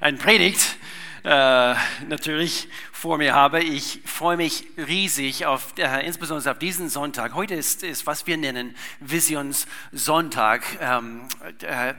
eine 0.00 0.18
Predigt 0.18 0.76
äh, 1.24 1.74
natürlich 2.08 2.68
vor 2.92 3.18
mir 3.18 3.34
habe. 3.34 3.60
Ich 3.60 4.00
freue 4.04 4.36
mich 4.36 4.64
riesig 4.76 5.46
auf, 5.46 5.74
äh, 5.78 6.06
insbesondere 6.06 6.50
auf 6.52 6.58
diesen 6.58 6.88
Sonntag. 6.88 7.34
Heute 7.34 7.54
ist, 7.54 7.82
ist 7.82 8.06
was 8.06 8.26
wir 8.26 8.36
nennen 8.36 8.74
Visionssonntag. 9.00 10.64
Ähm, 10.80 11.28
äh, 11.62 11.94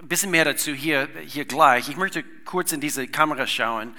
ein 0.00 0.08
bisschen 0.08 0.30
mehr 0.30 0.44
dazu 0.44 0.72
hier, 0.72 1.08
hier 1.26 1.44
gleich. 1.44 1.88
Ich 1.88 1.96
möchte 1.96 2.22
kurz 2.44 2.72
in 2.72 2.80
diese 2.80 3.06
Kamera 3.08 3.46
schauen. 3.46 3.94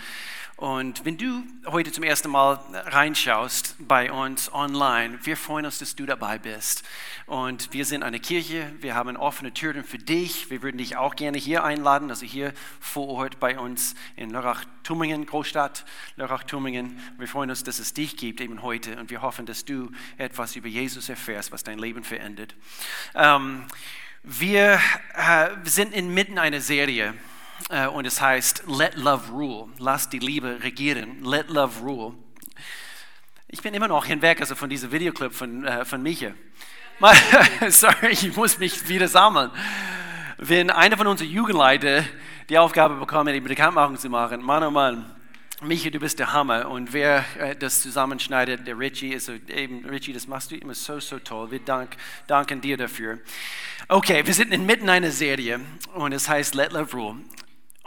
Und 0.58 1.06
wenn 1.06 1.18
du 1.18 1.44
heute 1.68 1.92
zum 1.92 2.04
ersten 2.04 2.32
Mal 2.32 2.60
reinschaust 2.74 3.76
bei 3.78 4.12
uns 4.12 4.52
online, 4.52 5.20
wir 5.22 5.38
freuen 5.38 5.66
uns, 5.68 5.78
dass 5.78 5.96
du 5.96 6.08
dabei 6.08 6.40
bist. 6.40 6.84
Und 7.28 7.74
wir 7.74 7.86
sind 7.86 8.02
eine 8.02 8.20
Kirche, 8.20 8.74
wir 8.80 8.96
haben 8.96 9.18
offene 9.18 9.54
Türen 9.54 9.84
für 9.84 10.00
dich. 10.00 10.50
Wir 10.50 10.64
würden 10.64 10.80
dich 10.80 10.98
auch 10.98 11.16
gerne 11.16 11.38
hier 11.38 11.64
einladen, 11.64 12.10
also 12.10 12.26
hier 12.26 12.54
vor 12.80 13.08
Ort 13.08 13.40
bei 13.40 13.60
uns 13.60 13.94
in 14.16 14.32
Lörrach-Tummingen, 14.32 15.28
Großstadt 15.28 15.86
Lörrach-Tummingen. 16.16 17.00
Wir 17.20 17.28
freuen 17.28 17.52
uns, 17.52 17.64
dass 17.64 17.78
es 17.78 17.94
dich 17.94 18.18
gibt 18.18 18.42
eben 18.42 18.64
heute 18.64 18.98
und 18.98 19.12
wir 19.12 19.22
hoffen, 19.22 19.46
dass 19.46 19.64
du 19.64 19.92
etwas 20.18 20.56
über 20.56 20.68
Jesus 20.68 21.08
erfährst, 21.08 21.52
was 21.52 21.64
dein 21.64 21.78
Leben 21.78 22.04
verändert. 22.04 22.56
Ähm, 23.14 23.66
wir 24.24 24.80
äh, 25.14 25.50
sind 25.66 25.94
inmitten 25.94 26.40
einer 26.40 26.62
Serie 26.62 27.14
und 27.94 28.06
es 28.06 28.22
heißt 28.22 28.64
Let 28.68 28.96
Love 28.96 29.32
Rule. 29.32 29.68
Lass 29.80 30.10
die 30.10 30.20
Liebe 30.20 30.60
regieren. 30.64 31.24
Let 31.24 31.50
Love 31.50 31.80
Rule. 31.82 32.14
Ich 33.50 33.62
bin 33.62 33.74
immer 33.74 33.88
noch 33.88 34.06
hinweg 34.06 34.42
also 34.42 34.56
von 34.56 34.70
diesem 34.70 34.92
Videoclip 34.92 35.34
von, 35.34 35.64
äh, 35.66 35.86
von 35.86 36.02
Micha. 36.02 36.34
Sorry, 37.70 38.10
ich 38.10 38.36
muss 38.36 38.58
mich 38.58 38.90
wieder 38.90 39.08
sammeln. 39.08 39.52
Wenn 40.38 40.70
einer 40.70 40.98
von 40.98 41.08
unseren 41.08 41.30
Jugendleiter 41.30 42.04
die 42.50 42.58
Aufgabe 42.58 42.96
bekommt, 42.96 43.30
die 43.30 43.40
Bekanntmachung 43.40 43.98
zu 43.98 44.10
machen, 44.10 44.42
Mann 44.42 44.64
oh 44.64 44.72
Mann, 44.72 45.06
Michi, 45.62 45.90
du 45.90 46.00
bist 46.00 46.20
der 46.20 46.34
Hammer. 46.34 46.70
Und 46.70 46.92
wer 46.92 47.24
äh, 47.40 47.56
das 47.56 47.82
zusammenschneidet, 47.82 48.68
der 48.68 48.78
Richie, 48.78 49.14
ist 49.14 49.30
eben, 49.30 49.86
Richie, 49.86 50.14
das 50.14 50.28
machst 50.28 50.52
du 50.52 50.56
immer 50.56 50.74
so, 50.74 51.00
so 51.00 51.18
toll. 51.18 51.50
Wir 51.50 51.60
dank, 51.60 51.96
danken 52.28 52.60
dir 52.60 52.78
dafür. 52.78 53.20
Okay, 53.88 54.26
wir 54.26 54.34
sind 54.34 54.52
inmitten 54.52 54.90
einer 54.90 55.12
Serie 55.12 55.62
und 55.94 56.12
es 56.12 56.28
heißt 56.28 56.54
Let 56.54 56.74
Love 56.74 56.92
Rule. 56.92 57.18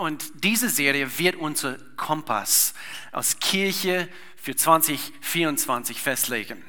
Und 0.01 0.45
diese 0.45 0.71
Serie 0.71 1.19
wird 1.19 1.37
unser 1.37 1.77
Kompass 1.97 2.73
aus 3.13 3.39
Kirche 3.39 4.09
für 4.37 4.57
2024 4.57 6.01
festlegen 6.01 6.65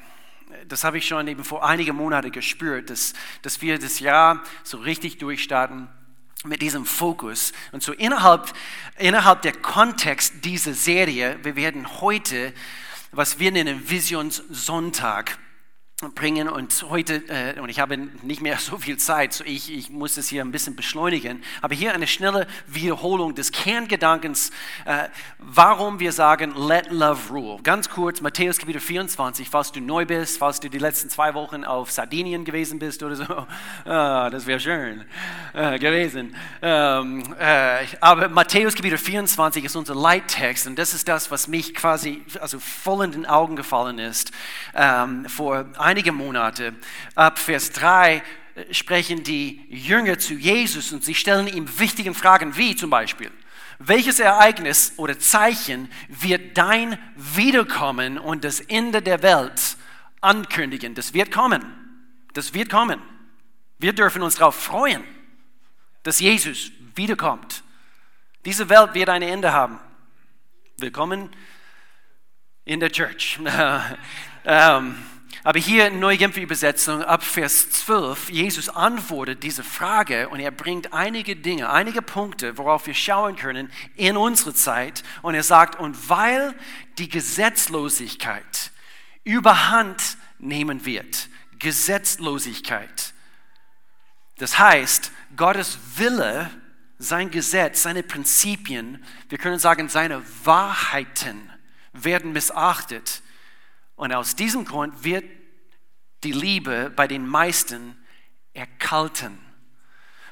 das 0.68 0.84
habe 0.84 0.98
ich 0.98 1.08
schon 1.08 1.26
eben 1.28 1.44
vor 1.44 1.64
einigen 1.64 1.96
Monaten 1.96 2.30
gespürt, 2.30 2.90
dass, 2.90 3.14
dass 3.40 3.62
wir 3.62 3.78
das 3.78 4.00
Jahr 4.00 4.42
so 4.62 4.78
richtig 4.78 5.18
durchstarten 5.18 5.88
mit 6.44 6.60
diesem 6.60 6.84
Fokus. 6.84 7.52
Und 7.72 7.82
so 7.82 7.92
innerhalb, 7.92 8.52
innerhalb 8.98 9.42
der 9.42 9.52
Kontext 9.54 10.44
dieser 10.44 10.74
Serie, 10.74 11.38
wir 11.42 11.56
werden 11.56 12.00
heute, 12.00 12.52
was 13.12 13.38
wir 13.38 13.50
nennen 13.50 13.88
Visionssonntag, 13.88 15.38
bringen. 16.10 16.48
Und 16.48 16.84
heute, 16.90 17.22
äh, 17.28 17.58
und 17.60 17.68
ich 17.68 17.80
habe 17.80 17.96
nicht 17.96 18.42
mehr 18.42 18.58
so 18.58 18.78
viel 18.78 18.96
Zeit, 18.96 19.32
so 19.32 19.44
ich, 19.44 19.72
ich 19.72 19.90
muss 19.90 20.16
es 20.16 20.28
hier 20.28 20.44
ein 20.44 20.52
bisschen 20.52 20.76
beschleunigen, 20.76 21.42
aber 21.60 21.74
hier 21.74 21.94
eine 21.94 22.06
schnelle 22.06 22.46
Wiederholung 22.66 23.34
des 23.34 23.52
Kerngedankens, 23.52 24.50
äh, 24.84 25.08
warum 25.38 26.00
wir 26.00 26.12
sagen, 26.12 26.54
let 26.56 26.90
love 26.90 27.32
rule. 27.32 27.62
Ganz 27.62 27.88
kurz, 27.88 28.20
Matthäus 28.20 28.58
Kapitel 28.58 28.80
24, 28.80 29.48
falls 29.48 29.72
du 29.72 29.80
neu 29.80 30.04
bist, 30.04 30.38
falls 30.38 30.60
du 30.60 30.68
die 30.68 30.78
letzten 30.78 31.08
zwei 31.08 31.34
Wochen 31.34 31.64
auf 31.64 31.90
Sardinien 31.90 32.44
gewesen 32.44 32.78
bist 32.78 33.02
oder 33.02 33.16
so, 33.16 33.46
ah, 33.84 34.30
das 34.30 34.46
wäre 34.46 34.60
schön 34.60 35.04
äh, 35.52 35.78
gewesen. 35.78 36.34
Ähm, 36.60 37.34
äh, 37.38 37.84
aber 38.00 38.28
Matthäus 38.28 38.74
Kapitel 38.74 38.98
24 38.98 39.64
ist 39.64 39.76
unser 39.76 39.94
Leittext. 39.94 40.66
Und 40.66 40.78
das 40.78 40.94
ist 40.94 41.06
das, 41.08 41.30
was 41.30 41.48
mich 41.48 41.74
quasi 41.74 42.22
also 42.40 42.58
voll 42.58 43.04
in 43.04 43.12
den 43.12 43.26
Augen 43.26 43.56
gefallen 43.56 43.98
ist 43.98 44.32
ähm, 44.74 45.26
vor 45.28 45.64
ein 45.78 45.91
einige 45.92 46.12
Monate. 46.12 46.74
Ab 47.14 47.38
Vers 47.38 47.70
3 47.72 48.22
äh, 48.54 48.72
sprechen 48.72 49.24
die 49.24 49.66
Jünger 49.68 50.18
zu 50.18 50.32
Jesus 50.32 50.90
und 50.90 51.04
sie 51.04 51.14
stellen 51.14 51.46
ihm 51.46 51.78
wichtige 51.78 52.14
Fragen, 52.14 52.56
wie 52.56 52.74
zum 52.74 52.88
Beispiel, 52.88 53.30
welches 53.78 54.18
Ereignis 54.18 54.94
oder 54.96 55.18
Zeichen 55.18 55.90
wird 56.08 56.56
dein 56.56 56.98
Wiederkommen 57.16 58.16
und 58.16 58.42
das 58.42 58.60
Ende 58.60 59.02
der 59.02 59.22
Welt 59.22 59.76
ankündigen? 60.22 60.94
Das 60.94 61.12
wird 61.12 61.30
kommen. 61.30 61.62
Das 62.32 62.54
wird 62.54 62.70
kommen. 62.70 63.02
Wir 63.78 63.92
dürfen 63.92 64.22
uns 64.22 64.36
darauf 64.36 64.54
freuen, 64.54 65.04
dass 66.04 66.20
Jesus 66.20 66.70
wiederkommt. 66.94 67.62
Diese 68.46 68.70
Welt 68.70 68.94
wird 68.94 69.10
ein 69.10 69.20
Ende 69.20 69.52
haben. 69.52 69.78
Willkommen 70.78 71.28
in 72.64 72.80
der 72.80 72.90
Church. 72.90 73.38
ähm, 74.46 74.94
aber 75.44 75.58
hier 75.58 75.88
in 75.88 75.98
Neue 75.98 76.18
Genfer 76.18 76.40
Übersetzung 76.40 77.02
ab 77.02 77.24
Vers 77.24 77.70
12, 77.70 78.30
Jesus 78.30 78.68
antwortet 78.68 79.42
diese 79.42 79.64
Frage 79.64 80.28
und 80.28 80.38
er 80.38 80.52
bringt 80.52 80.92
einige 80.92 81.34
Dinge, 81.34 81.68
einige 81.68 82.00
Punkte, 82.00 82.58
worauf 82.58 82.86
wir 82.86 82.94
schauen 82.94 83.34
können 83.34 83.70
in 83.96 84.16
unsere 84.16 84.54
Zeit. 84.54 85.02
Und 85.20 85.34
er 85.34 85.42
sagt, 85.42 85.80
und 85.80 86.08
weil 86.08 86.54
die 86.98 87.08
Gesetzlosigkeit 87.08 88.70
überhand 89.24 90.16
nehmen 90.38 90.84
wird, 90.84 91.28
Gesetzlosigkeit, 91.58 93.12
das 94.38 94.60
heißt, 94.60 95.10
Gottes 95.36 95.78
Wille, 95.96 96.50
sein 96.98 97.32
Gesetz, 97.32 97.82
seine 97.82 98.04
Prinzipien, 98.04 99.04
wir 99.28 99.38
können 99.38 99.58
sagen, 99.58 99.88
seine 99.88 100.22
Wahrheiten 100.44 101.50
werden 101.92 102.32
missachtet 102.32 103.21
und 104.02 104.12
aus 104.12 104.34
diesem 104.34 104.64
Grund 104.64 105.04
wird 105.04 105.24
die 106.24 106.32
Liebe 106.32 106.90
bei 106.90 107.06
den 107.06 107.24
meisten 107.24 107.96
erkalten. 108.52 109.38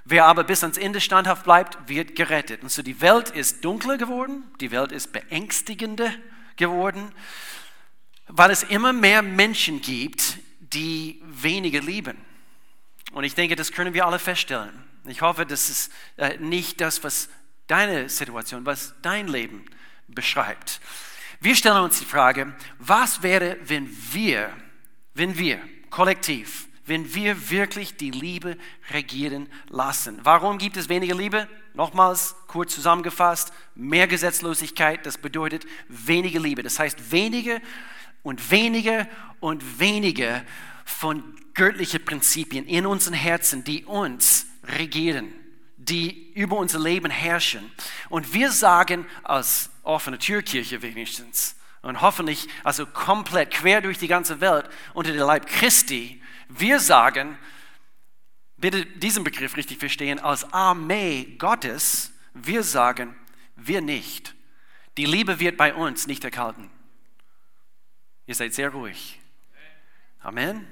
Wer 0.04 0.24
aber 0.24 0.42
bis 0.42 0.64
ans 0.64 0.76
Ende 0.76 1.00
standhaft 1.00 1.44
bleibt, 1.44 1.88
wird 1.88 2.16
gerettet. 2.16 2.64
Und 2.64 2.72
so 2.72 2.82
die 2.82 3.00
Welt 3.00 3.30
ist 3.30 3.64
dunkler 3.64 3.96
geworden, 3.96 4.42
die 4.60 4.72
Welt 4.72 4.90
ist 4.90 5.12
beängstigender 5.12 6.12
geworden, 6.56 7.12
weil 8.26 8.50
es 8.50 8.64
immer 8.64 8.92
mehr 8.92 9.22
Menschen 9.22 9.80
gibt, 9.80 10.38
die 10.58 11.22
weniger 11.24 11.80
lieben. 11.80 12.18
Und 13.12 13.22
ich 13.22 13.36
denke, 13.36 13.54
das 13.54 13.70
können 13.70 13.94
wir 13.94 14.04
alle 14.04 14.18
feststellen. 14.18 14.82
Ich 15.04 15.22
hoffe, 15.22 15.46
das 15.46 15.70
ist 15.70 15.92
äh, 16.16 16.38
nicht 16.38 16.80
das, 16.80 17.04
was 17.04 17.28
deine 17.68 18.08
Situation, 18.08 18.66
was 18.66 18.94
dein 19.00 19.28
Leben 19.28 19.64
beschreibt. 20.08 20.80
Wir 21.42 21.54
stellen 21.54 21.84
uns 21.84 21.98
die 21.98 22.04
Frage, 22.04 22.52
was 22.78 23.22
wäre, 23.22 23.56
wenn 23.64 23.88
wir, 24.12 24.50
wenn 25.14 25.38
wir 25.38 25.58
kollektiv, 25.88 26.68
wenn 26.84 27.14
wir 27.14 27.48
wirklich 27.48 27.96
die 27.96 28.10
Liebe 28.10 28.58
regieren 28.90 29.48
lassen? 29.70 30.20
Warum 30.22 30.58
gibt 30.58 30.76
es 30.76 30.90
weniger 30.90 31.14
Liebe? 31.14 31.48
Nochmals 31.72 32.34
kurz 32.46 32.74
zusammengefasst, 32.74 33.54
mehr 33.74 34.06
Gesetzlosigkeit, 34.06 35.06
das 35.06 35.16
bedeutet 35.16 35.64
weniger 35.88 36.40
Liebe. 36.40 36.62
Das 36.62 36.78
heißt 36.78 37.10
weniger 37.10 37.58
und 38.22 38.50
weniger 38.50 39.08
und 39.40 39.80
weniger 39.80 40.42
von 40.84 41.24
göttlichen 41.54 42.04
Prinzipien 42.04 42.66
in 42.66 42.84
unseren 42.84 43.14
Herzen, 43.14 43.64
die 43.64 43.86
uns 43.86 44.44
regieren, 44.62 45.32
die 45.78 46.34
über 46.34 46.58
unser 46.58 46.80
Leben 46.80 47.10
herrschen. 47.10 47.72
Und 48.10 48.34
wir 48.34 48.52
sagen 48.52 49.06
als 49.22 49.69
offene 49.82 50.18
Türkirche 50.18 50.82
wenigstens. 50.82 51.56
Und 51.82 52.02
hoffentlich 52.02 52.48
also 52.62 52.86
komplett 52.86 53.52
quer 53.52 53.80
durch 53.80 53.98
die 53.98 54.08
ganze 54.08 54.40
Welt 54.40 54.68
unter 54.92 55.12
der 55.12 55.24
Leib 55.24 55.46
Christi. 55.46 56.22
Wir 56.48 56.78
sagen, 56.78 57.38
bitte 58.58 58.84
diesen 58.84 59.24
Begriff 59.24 59.56
richtig 59.56 59.78
verstehen, 59.78 60.18
als 60.18 60.52
Armee 60.52 61.36
Gottes, 61.38 62.12
wir 62.34 62.62
sagen, 62.62 63.16
wir 63.56 63.80
nicht. 63.80 64.34
Die 64.98 65.06
Liebe 65.06 65.40
wird 65.40 65.56
bei 65.56 65.74
uns 65.74 66.06
nicht 66.06 66.24
erkalten. 66.24 66.70
Ihr 68.26 68.34
seid 68.34 68.54
sehr 68.54 68.70
ruhig. 68.70 69.18
Amen. 70.20 70.66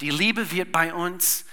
Die 0.00 0.10
Liebe 0.10 0.50
wird 0.50 0.70
bei 0.72 0.92
uns 0.92 1.46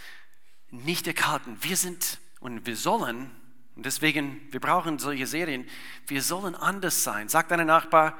nicht 0.69 1.07
erkalten. 1.07 1.57
Wir 1.61 1.77
sind 1.77 2.19
und 2.39 2.65
wir 2.65 2.75
sollen 2.75 3.31
und 3.81 3.85
deswegen, 3.87 4.39
wir 4.51 4.59
brauchen 4.59 4.99
solche 4.99 5.25
Serien. 5.25 5.67
Wir 6.05 6.21
sollen 6.21 6.53
anders 6.53 7.03
sein. 7.03 7.29
Sag 7.29 7.47
deinem 7.47 7.65
Nachbar, 7.65 8.15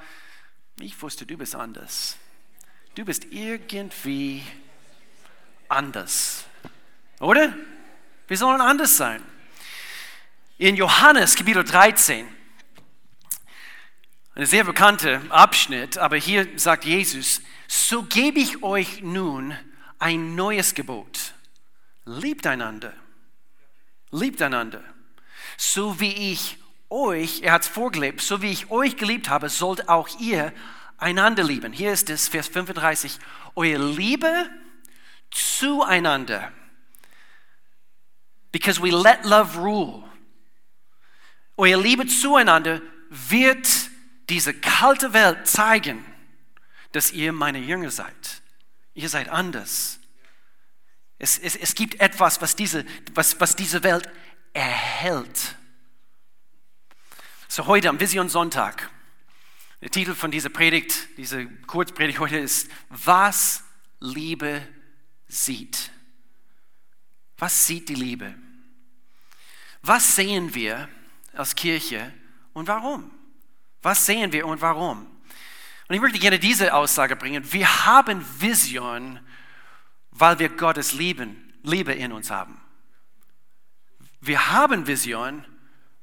ich 0.80 1.00
wusste, 1.04 1.24
du 1.24 1.38
bist 1.38 1.54
anders. 1.54 2.18
Du 2.96 3.06
bist 3.06 3.26
irgendwie 3.26 4.44
anders. 5.70 6.46
Oder? 7.20 7.54
Wir 8.28 8.38
sollen 8.38 8.60
anders 8.60 8.98
sein. 8.98 9.22
In 10.58 10.76
Johannes 10.76 11.36
Kapitel 11.36 11.64
13, 11.64 12.28
ein 14.34 14.46
sehr 14.48 14.64
bekannter 14.64 15.22
Abschnitt, 15.30 16.00
aber 16.00 16.18
hier 16.18 16.48
sagt 16.58 16.86
Jesus, 16.86 17.40
so 17.68 18.02
gebe 18.02 18.40
ich 18.40 18.64
euch 18.64 19.04
nun 19.04 19.56
ein 20.00 20.34
neues 20.34 20.74
Gebot. 20.74 21.36
Liebt 22.06 22.48
einander. 22.48 22.94
Liebt 24.10 24.42
einander 24.42 24.84
so 25.62 26.00
wie 26.00 26.32
ich 26.32 26.58
euch, 26.90 27.44
er 27.44 27.54
hat 27.54 27.62
es 27.62 27.68
vorgelebt, 27.68 28.20
so 28.22 28.42
wie 28.42 28.52
ich 28.52 28.72
euch 28.72 28.98
geliebt 28.98 29.30
habe, 29.30 29.48
sollt 29.48 29.90
auch 29.90 30.10
ihr 30.20 30.52
einander 30.98 31.44
lieben. 31.44 31.72
Hier 31.72 31.94
ist 31.94 32.10
es, 32.10 32.28
Vers 32.28 32.48
35, 32.48 33.20
eure 33.56 33.92
Liebe 33.92 34.50
zueinander. 35.30 36.52
Because 38.52 38.82
we 38.82 38.90
let 38.90 39.24
love 39.24 39.56
rule. 39.56 40.04
Eure 41.58 41.80
Liebe 41.80 42.08
zueinander 42.08 42.82
wird 43.10 43.68
diese 44.30 44.56
kalte 44.56 45.14
Welt 45.14 45.48
zeigen, 45.48 46.04
dass 46.92 47.12
ihr 47.12 47.34
meine 47.34 47.60
Jünger 47.60 47.92
seid. 47.92 48.42
Ihr 48.96 49.10
seid 49.10 49.30
anders. 49.30 50.00
Es, 51.20 51.38
es, 51.38 51.56
es 51.56 51.76
gibt 51.76 52.00
etwas, 52.00 52.42
was 52.42 52.56
diese, 52.56 52.84
was, 53.14 53.40
was 53.40 53.56
diese 53.56 53.84
Welt 53.84 54.10
erhält. 54.54 55.56
So 57.48 57.68
heute 57.68 57.90
am 57.90 58.00
Vision 58.00 58.30
Sonntag. 58.30 58.90
Der 59.82 59.90
Titel 59.90 60.14
von 60.14 60.32
dieser 60.32 60.50
Predigt, 60.50 61.18
diese 61.18 61.48
Kurzpredigt 61.68 62.20
heute 62.20 62.38
ist, 62.38 62.70
was 62.90 63.64
Liebe 64.00 64.68
sieht. 65.28 65.92
Was 67.38 67.66
sieht 67.66 67.90
die 67.90 67.96
Liebe? 67.96 68.36
Was 69.82 70.16
sehen 70.16 70.54
wir 70.54 70.88
als 71.34 71.56
Kirche 71.56 72.14
und 72.54 72.68
warum? 72.68 73.10
Was 73.82 74.06
sehen 74.06 74.32
wir 74.32 74.46
und 74.46 74.62
warum? 74.62 75.08
Und 75.88 75.96
ich 75.96 76.02
möchte 76.02 76.20
gerne 76.20 76.38
diese 76.38 76.74
Aussage 76.74 77.16
bringen. 77.16 77.52
Wir 77.52 77.86
haben 77.86 78.24
Vision, 78.40 79.20
weil 80.12 80.38
wir 80.40 80.50
Gottes 80.50 80.94
Liebe 80.94 81.94
in 81.94 82.12
uns 82.12 82.30
haben. 82.30 82.62
Wir 84.22 84.52
haben 84.52 84.88
Vision, 84.88 85.44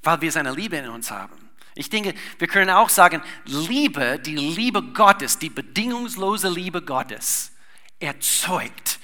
weil 0.02 0.20
wir 0.20 0.32
seine 0.32 0.52
Liebe 0.52 0.76
in 0.76 0.88
uns 0.88 1.10
haben. 1.10 1.48
Ich 1.74 1.88
denke, 1.88 2.12
wir 2.38 2.48
können 2.48 2.70
auch 2.70 2.88
sagen, 2.88 3.22
Liebe, 3.44 4.18
die 4.18 4.34
Liebe 4.34 4.82
Gottes, 4.82 5.38
die 5.38 5.48
bedingungslose 5.48 6.48
Liebe 6.48 6.82
Gottes, 6.82 7.52
erzeugt 8.00 8.98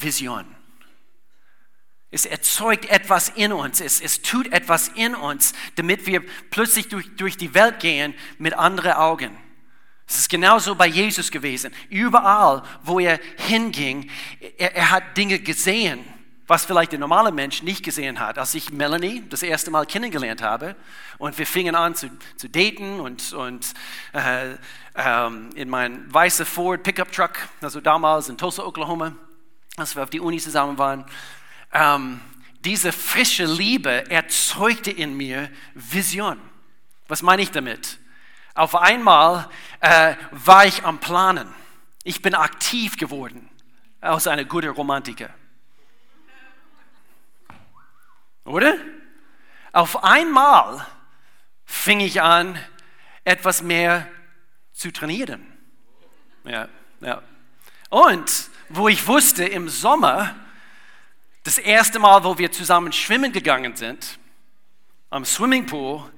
Vision. 0.00 0.46
Es 2.10 2.24
erzeugt 2.24 2.86
etwas 2.86 3.28
in 3.28 3.52
uns, 3.52 3.80
es, 3.80 4.00
es 4.00 4.22
tut 4.22 4.50
etwas 4.52 4.88
in 4.88 5.14
uns, 5.14 5.52
damit 5.74 6.06
wir 6.06 6.24
plötzlich 6.50 6.88
durch, 6.88 7.14
durch 7.16 7.36
die 7.36 7.52
Welt 7.54 7.80
gehen 7.80 8.14
mit 8.38 8.54
anderen 8.54 8.92
Augen. 8.92 9.36
Es 10.06 10.16
ist 10.18 10.28
genauso 10.30 10.74
bei 10.76 10.86
Jesus 10.86 11.30
gewesen. 11.30 11.74
Überall, 11.90 12.62
wo 12.82 13.00
er 13.00 13.18
hinging, 13.36 14.10
er, 14.58 14.76
er 14.76 14.90
hat 14.90 15.16
Dinge 15.16 15.40
gesehen, 15.40 16.04
was 16.46 16.64
vielleicht 16.64 16.92
der 16.92 16.98
normale 16.98 17.32
Mensch 17.32 17.62
nicht 17.62 17.82
gesehen 17.82 18.20
hat. 18.20 18.38
Als 18.38 18.54
ich 18.54 18.70
Melanie 18.70 19.22
das 19.28 19.42
erste 19.42 19.70
Mal 19.70 19.86
kennengelernt 19.86 20.42
habe 20.42 20.76
und 21.18 21.38
wir 21.38 21.46
fingen 21.46 21.74
an 21.74 21.94
zu, 21.94 22.10
zu 22.36 22.48
daten 22.48 23.00
und, 23.00 23.32
und 23.32 23.72
äh, 24.12 24.54
ähm, 24.94 25.50
in 25.54 25.68
meinem 25.68 26.12
weißen 26.12 26.44
Ford 26.44 26.82
Pickup 26.82 27.10
Truck, 27.12 27.32
also 27.60 27.80
damals 27.80 28.28
in 28.28 28.36
Tulsa, 28.36 28.64
Oklahoma, 28.64 29.12
als 29.76 29.96
wir 29.96 30.02
auf 30.02 30.10
die 30.10 30.20
Uni 30.20 30.38
zusammen 30.38 30.76
waren, 30.76 31.04
ähm, 31.72 32.20
diese 32.60 32.92
frische 32.92 33.44
Liebe 33.44 34.10
erzeugte 34.10 34.90
in 34.90 35.16
mir 35.16 35.50
Vision. 35.74 36.38
Was 37.08 37.22
meine 37.22 37.42
ich 37.42 37.50
damit? 37.50 37.98
Auf 38.54 38.76
einmal 38.76 39.48
äh, 39.80 40.14
war 40.30 40.64
ich 40.64 40.84
am 40.84 40.98
Planen. 40.98 41.48
Ich 42.04 42.22
bin 42.22 42.34
aktiv 42.34 42.96
geworden 42.96 43.48
aus 44.00 44.26
einer 44.26 44.44
guten 44.44 44.68
Romantiker. 44.68 45.30
Oder? 48.44 48.76
Auf 49.72 50.04
einmal 50.04 50.86
fing 51.64 52.00
ich 52.00 52.20
an, 52.22 52.58
etwas 53.24 53.62
mehr 53.62 54.08
zu 54.72 54.92
trainieren. 54.92 55.46
Ja, 56.44 56.68
ja. 57.00 57.22
Und 57.88 58.50
wo 58.68 58.88
ich 58.88 59.06
wusste, 59.06 59.44
im 59.44 59.68
Sommer, 59.68 60.34
das 61.44 61.58
erste 61.58 61.98
Mal, 61.98 62.24
wo 62.24 62.38
wir 62.38 62.52
zusammen 62.52 62.92
schwimmen 62.92 63.32
gegangen 63.32 63.76
sind, 63.76 64.18
am 65.10 65.24
Swimmingpool, 65.24 66.10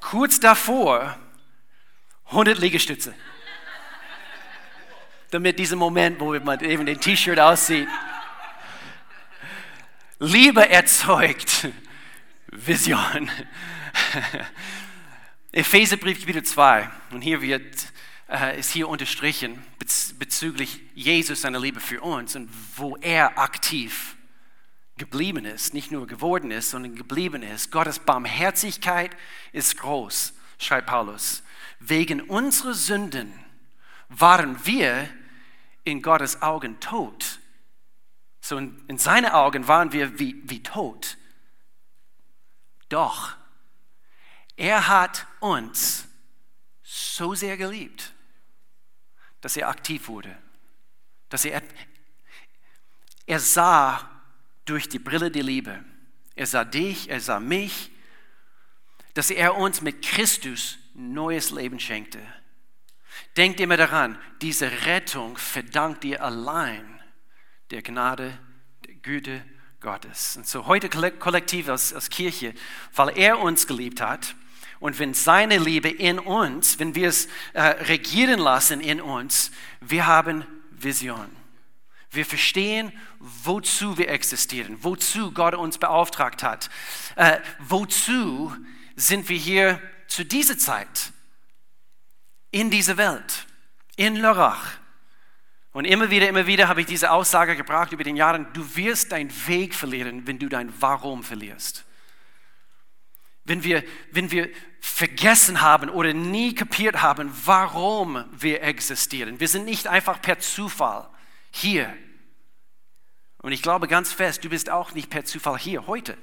kurz 0.00 0.38
davor, 0.38 1.16
100 2.26 2.58
Liegestütze. 2.58 3.14
Damit 5.30 5.58
dieser 5.58 5.76
Moment, 5.76 6.20
wo 6.20 6.38
man 6.38 6.60
eben 6.60 6.86
den 6.86 7.00
T-Shirt 7.00 7.40
aussieht, 7.40 7.88
Liebe 10.20 10.68
erzeugt 10.68 11.68
Vision. 12.48 13.30
Epheserbrief 15.52 16.18
Kapitel 16.18 16.42
2. 16.42 16.90
Und 17.12 17.22
hier 17.22 17.40
wird, 17.40 17.86
äh, 18.28 18.58
ist 18.58 18.72
hier 18.72 18.88
unterstrichen 18.88 19.62
bezüglich 20.18 20.80
Jesus, 20.96 21.42
seiner 21.42 21.60
Liebe 21.60 21.78
für 21.78 22.00
uns 22.00 22.34
und 22.34 22.50
wo 22.74 22.96
er 22.96 23.38
aktiv 23.38 24.16
geblieben 24.96 25.44
ist, 25.44 25.72
nicht 25.72 25.92
nur 25.92 26.08
geworden 26.08 26.50
ist, 26.50 26.70
sondern 26.70 26.96
geblieben 26.96 27.44
ist. 27.44 27.70
Gottes 27.70 28.00
Barmherzigkeit 28.00 29.12
ist 29.52 29.76
groß, 29.78 30.34
schreibt 30.58 30.88
Paulus. 30.88 31.44
Wegen 31.78 32.22
unserer 32.22 32.74
Sünden 32.74 33.32
waren 34.08 34.66
wir 34.66 35.08
in 35.84 36.02
Gottes 36.02 36.42
Augen 36.42 36.80
tot. 36.80 37.37
So 38.48 38.56
in, 38.56 38.82
in 38.88 38.96
seinen 38.96 39.30
Augen 39.30 39.68
waren 39.68 39.92
wir 39.92 40.18
wie, 40.18 40.40
wie 40.48 40.62
tot. 40.62 41.18
Doch 42.88 43.36
er 44.56 44.88
hat 44.88 45.26
uns 45.40 46.08
so 46.82 47.34
sehr 47.34 47.58
geliebt, 47.58 48.14
dass 49.42 49.58
er 49.58 49.68
aktiv 49.68 50.08
wurde. 50.08 50.34
Dass 51.28 51.44
er, 51.44 51.60
er 53.26 53.38
sah 53.38 54.10
durch 54.64 54.88
die 54.88 54.98
Brille 54.98 55.30
der 55.30 55.42
Liebe. 55.42 55.84
Er 56.34 56.46
sah 56.46 56.64
dich, 56.64 57.10
er 57.10 57.20
sah 57.20 57.40
mich, 57.40 57.90
dass 59.12 59.28
er 59.30 59.56
uns 59.56 59.82
mit 59.82 60.00
Christus 60.00 60.78
neues 60.94 61.50
Leben 61.50 61.78
schenkte. 61.78 62.22
Denkt 63.36 63.60
immer 63.60 63.76
daran, 63.76 64.18
diese 64.40 64.86
Rettung 64.86 65.36
verdankt 65.36 66.06
ihr 66.06 66.24
allein 66.24 66.97
der 67.70 67.82
Gnade, 67.82 68.38
der 68.86 68.94
Güte 68.94 69.44
Gottes. 69.80 70.36
Und 70.36 70.46
so 70.46 70.66
heute 70.66 70.88
kollektiv 70.88 71.68
als, 71.68 71.92
als 71.92 72.10
Kirche, 72.10 72.54
weil 72.94 73.16
er 73.16 73.38
uns 73.38 73.66
geliebt 73.66 74.00
hat 74.00 74.34
und 74.80 74.98
wenn 74.98 75.14
seine 75.14 75.58
Liebe 75.58 75.88
in 75.88 76.18
uns, 76.18 76.78
wenn 76.78 76.94
wir 76.94 77.08
es 77.08 77.28
äh, 77.52 77.62
regieren 77.62 78.38
lassen 78.38 78.80
in 78.80 79.00
uns, 79.00 79.50
wir 79.80 80.06
haben 80.06 80.44
Vision. 80.70 81.28
Wir 82.10 82.24
verstehen, 82.24 82.92
wozu 83.18 83.98
wir 83.98 84.08
existieren, 84.08 84.78
wozu 84.80 85.32
Gott 85.32 85.54
uns 85.54 85.78
beauftragt 85.78 86.42
hat, 86.42 86.70
äh, 87.16 87.38
wozu 87.58 88.54
sind 88.96 89.28
wir 89.28 89.36
hier 89.36 89.80
zu 90.06 90.24
dieser 90.24 90.56
Zeit, 90.56 91.12
in 92.50 92.70
dieser 92.70 92.96
Welt, 92.96 93.46
in 93.96 94.16
Lörrach. 94.16 94.78
Und 95.78 95.84
immer 95.84 96.10
wieder, 96.10 96.28
immer 96.28 96.48
wieder 96.48 96.66
habe 96.66 96.80
ich 96.80 96.88
diese 96.88 97.12
Aussage 97.12 97.54
gebracht 97.54 97.92
über 97.92 98.02
den 98.02 98.16
Jahren, 98.16 98.52
du 98.52 98.74
wirst 98.74 99.12
deinen 99.12 99.30
Weg 99.46 99.76
verlieren, 99.76 100.26
wenn 100.26 100.40
du 100.40 100.48
dein 100.48 100.72
Warum 100.80 101.22
verlierst. 101.22 101.84
Wenn 103.44 103.62
wir, 103.62 103.84
wenn 104.10 104.32
wir 104.32 104.50
vergessen 104.80 105.60
haben 105.60 105.88
oder 105.88 106.12
nie 106.14 106.52
kapiert 106.52 107.00
haben, 107.00 107.30
warum 107.44 108.24
wir 108.32 108.64
existieren. 108.64 109.38
Wir 109.38 109.46
sind 109.46 109.66
nicht 109.66 109.86
einfach 109.86 110.20
per 110.20 110.40
Zufall 110.40 111.08
hier. 111.52 111.96
Und 113.40 113.52
ich 113.52 113.62
glaube 113.62 113.86
ganz 113.86 114.12
fest, 114.12 114.42
du 114.42 114.48
bist 114.48 114.70
auch 114.70 114.94
nicht 114.94 115.10
per 115.10 115.26
Zufall 115.26 115.60
hier 115.60 115.86
heute 115.86 116.18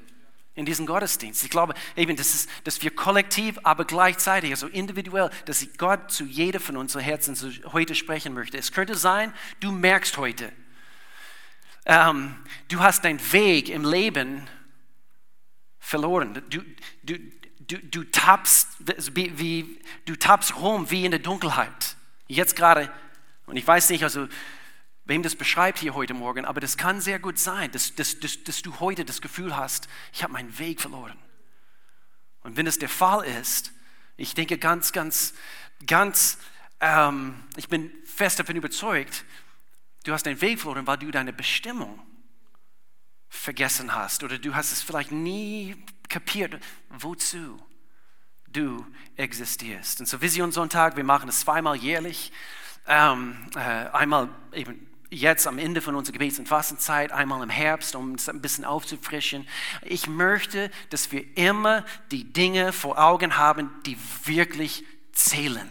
in 0.55 0.65
diesem 0.65 0.85
Gottesdienst. 0.85 1.43
Ich 1.43 1.49
glaube 1.49 1.73
eben, 1.95 2.15
dass, 2.15 2.33
es, 2.33 2.47
dass 2.63 2.81
wir 2.81 2.91
kollektiv, 2.91 3.59
aber 3.63 3.85
gleichzeitig, 3.85 4.51
also 4.51 4.67
individuell, 4.67 5.29
dass 5.45 5.65
Gott 5.77 6.11
zu 6.11 6.23
jedem 6.23 6.61
von 6.61 6.77
unseren 6.77 7.03
Herzen 7.03 7.35
heute 7.73 7.93
sprechen 7.93 8.33
möchte. 8.33 8.57
Es 8.57 8.71
könnte 8.71 8.95
sein, 8.95 9.33
du 9.59 9.71
merkst 9.71 10.17
heute, 10.17 10.51
ähm, 11.85 12.35
du 12.69 12.79
hast 12.79 13.03
deinen 13.03 13.19
Weg 13.31 13.69
im 13.69 13.83
Leben 13.83 14.47
verloren. 15.79 16.33
Du, 16.49 16.61
du, 17.03 17.19
du, 17.59 17.77
du, 17.77 18.03
tappst, 18.05 18.69
wie, 19.13 19.37
wie, 19.37 19.81
du 20.05 20.15
tappst 20.15 20.55
rum 20.55 20.89
wie 20.89 21.05
in 21.05 21.11
der 21.11 21.19
Dunkelheit. 21.19 21.95
Jetzt 22.27 22.55
gerade, 22.55 22.91
und 23.45 23.57
ich 23.57 23.67
weiß 23.67 23.89
nicht, 23.89 24.03
also 24.03 24.27
wem 25.05 25.23
das 25.23 25.35
beschreibt 25.35 25.79
hier 25.79 25.93
heute 25.93 26.13
Morgen, 26.13 26.45
aber 26.45 26.59
das 26.59 26.77
kann 26.77 26.99
sehr 26.99 27.19
gut 27.19 27.39
sein, 27.39 27.71
dass, 27.71 27.95
dass, 27.95 28.19
dass, 28.19 28.43
dass 28.43 28.61
du 28.61 28.79
heute 28.79 29.05
das 29.05 29.21
Gefühl 29.21 29.55
hast, 29.55 29.87
ich 30.13 30.23
habe 30.23 30.33
meinen 30.33 30.57
Weg 30.59 30.81
verloren. 30.81 31.17
Und 32.41 32.57
wenn 32.57 32.67
es 32.67 32.79
der 32.79 32.89
Fall 32.89 33.25
ist, 33.25 33.71
ich 34.17 34.33
denke 34.33 34.57
ganz, 34.57 34.91
ganz, 34.91 35.33
ganz, 35.85 36.37
ähm, 36.79 37.43
ich 37.55 37.69
bin 37.69 37.91
fest 38.05 38.39
davon 38.39 38.55
überzeugt, 38.55 39.25
du 40.03 40.13
hast 40.13 40.25
deinen 40.25 40.41
Weg 40.41 40.59
verloren, 40.59 40.87
weil 40.87 40.97
du 40.97 41.11
deine 41.11 41.33
Bestimmung 41.33 41.99
vergessen 43.29 43.93
hast 43.95 44.23
oder 44.23 44.37
du 44.37 44.55
hast 44.55 44.71
es 44.71 44.81
vielleicht 44.81 45.11
nie 45.11 45.75
kapiert. 46.07 46.61
Wozu? 46.89 47.59
du 48.55 48.85
existierst. 49.17 49.99
Und 49.99 50.07
so 50.07 50.21
Visionssonntag, 50.21 50.95
wir 50.95 51.03
machen 51.03 51.29
es 51.29 51.41
zweimal 51.41 51.75
jährlich. 51.75 52.31
Ähm, 52.87 53.35
äh, 53.55 53.59
einmal 53.59 54.29
eben 54.53 54.87
jetzt 55.09 55.47
am 55.47 55.59
Ende 55.59 55.81
von 55.81 55.95
unserer 55.95 56.13
Gebets- 56.13 56.39
und 56.39 56.47
Fastenzeit, 56.47 57.11
einmal 57.11 57.41
im 57.43 57.49
Herbst, 57.49 57.95
um 57.95 58.15
es 58.15 58.27
ein 58.29 58.41
bisschen 58.41 58.65
aufzufrischen. 58.65 59.47
Ich 59.83 60.07
möchte, 60.07 60.71
dass 60.89 61.11
wir 61.11 61.37
immer 61.37 61.85
die 62.11 62.31
Dinge 62.31 62.73
vor 62.73 62.99
Augen 62.99 63.37
haben, 63.37 63.69
die 63.85 63.97
wirklich 64.25 64.83
zählen. 65.11 65.69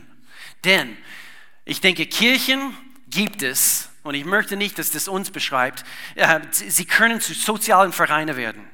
Denn 0.65 0.97
ich 1.65 1.81
denke, 1.81 2.07
Kirchen 2.07 2.77
gibt 3.09 3.43
es, 3.43 3.91
und 4.03 4.15
ich 4.15 4.25
möchte 4.25 4.57
nicht, 4.57 4.79
dass 4.79 4.91
das 4.91 5.09
uns 5.09 5.31
beschreibt, 5.31 5.85
äh, 6.15 6.41
sie 6.51 6.85
können 6.85 7.21
zu 7.21 7.33
sozialen 7.33 7.93
Vereinen 7.93 8.37
werden. 8.37 8.69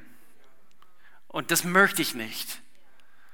Und 1.27 1.51
das 1.51 1.63
möchte 1.63 2.01
ich 2.01 2.15
nicht. 2.15 2.61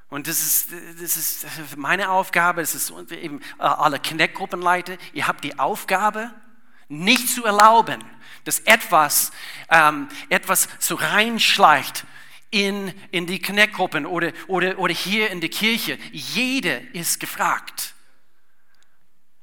Und 0.09 0.27
das 0.27 0.39
ist, 0.39 0.69
das 1.01 1.17
ist 1.17 1.75
meine 1.75 2.09
Aufgabe, 2.09 2.61
das 2.61 2.75
ist 2.75 2.93
eben 3.11 3.41
äh, 3.59 3.63
alle 3.63 3.99
Connect-Gruppenleiter. 3.99 4.97
Ihr 5.13 5.27
habt 5.27 5.43
die 5.43 5.59
Aufgabe, 5.59 6.31
nicht 6.87 7.29
zu 7.29 7.45
erlauben, 7.45 8.03
dass 8.43 8.59
etwas, 8.59 9.31
ähm, 9.69 10.07
etwas 10.29 10.69
so 10.79 10.95
reinschleicht 10.95 12.05
in, 12.49 12.93
in 13.11 13.25
die 13.25 13.41
Connect-Gruppen 13.41 14.05
oder, 14.05 14.31
oder, 14.47 14.79
oder 14.79 14.93
hier 14.93 15.29
in 15.31 15.41
die 15.41 15.49
Kirche. 15.49 15.97
Jeder 16.11 16.79
ist 16.93 17.19
gefragt. 17.19 17.93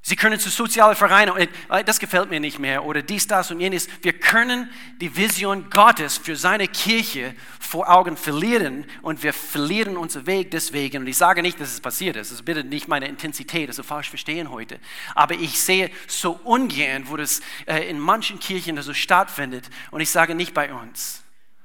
Sie 0.07 0.17
können 0.17 0.39
zu 0.39 0.51
sozialen 0.51 0.97
Vereinen, 0.97 1.35
äh, 1.35 1.83
das 1.83 1.99
gefällt 1.99 2.29
mir 2.29 2.39
nicht 2.39 2.59
mehr, 2.59 2.85
oder 2.85 3.01
dies, 3.01 3.27
das 3.27 3.51
und 3.51 3.59
jenes. 3.59 3.89
Wir 4.03 4.13
können 4.13 4.71
die 5.01 5.17
Vision 5.17 5.71
Gottes 5.71 6.19
für 6.19 6.37
seine 6.37 6.69
Kirche 6.69 7.35
vor 7.59 7.89
Augen 7.89 8.19
verlieren 8.19 8.85
und 9.01 9.23
wir 9.23 9.33
verlieren 9.33 9.97
unseren 9.97 10.27
Weg 10.27 10.51
deswegen. 10.51 10.99
Und 10.99 11.07
ich 11.07 11.17
sage 11.17 11.41
nicht, 11.41 11.59
dass 11.59 11.73
es 11.73 11.81
passiert 11.81 12.17
ist. 12.17 12.31
Das 12.31 12.41
ist 12.41 12.45
bitte 12.45 12.65
nicht 12.65 12.87
meine 12.87 13.09
Intensität, 13.09 13.71
das 13.71 13.79
ist 13.79 13.87
falsch 13.87 14.11
verstehen 14.11 14.51
heute. 14.51 14.79
Aber 15.15 15.37
ich 15.37 15.59
sehe 15.59 15.91
so 16.07 16.39
ungern, 16.45 17.09
wo 17.09 17.17
das 17.17 17.41
äh, 17.65 17.89
in 17.89 17.99
manchen 17.99 18.39
Kirchen 18.39 18.81
so 18.83 18.93
stattfindet. 18.93 19.71
Und 19.91 20.03
ich 20.03 20.11
sage 20.11 20.35
nicht 20.35 20.53
bei 20.53 20.71
uns. 20.75 21.23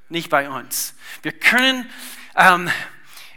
Nicht 0.08 0.30
bei 0.30 0.50
uns. 0.50 0.96
Wir 1.24 1.34
können, 1.34 1.90
ähm, 2.38 2.70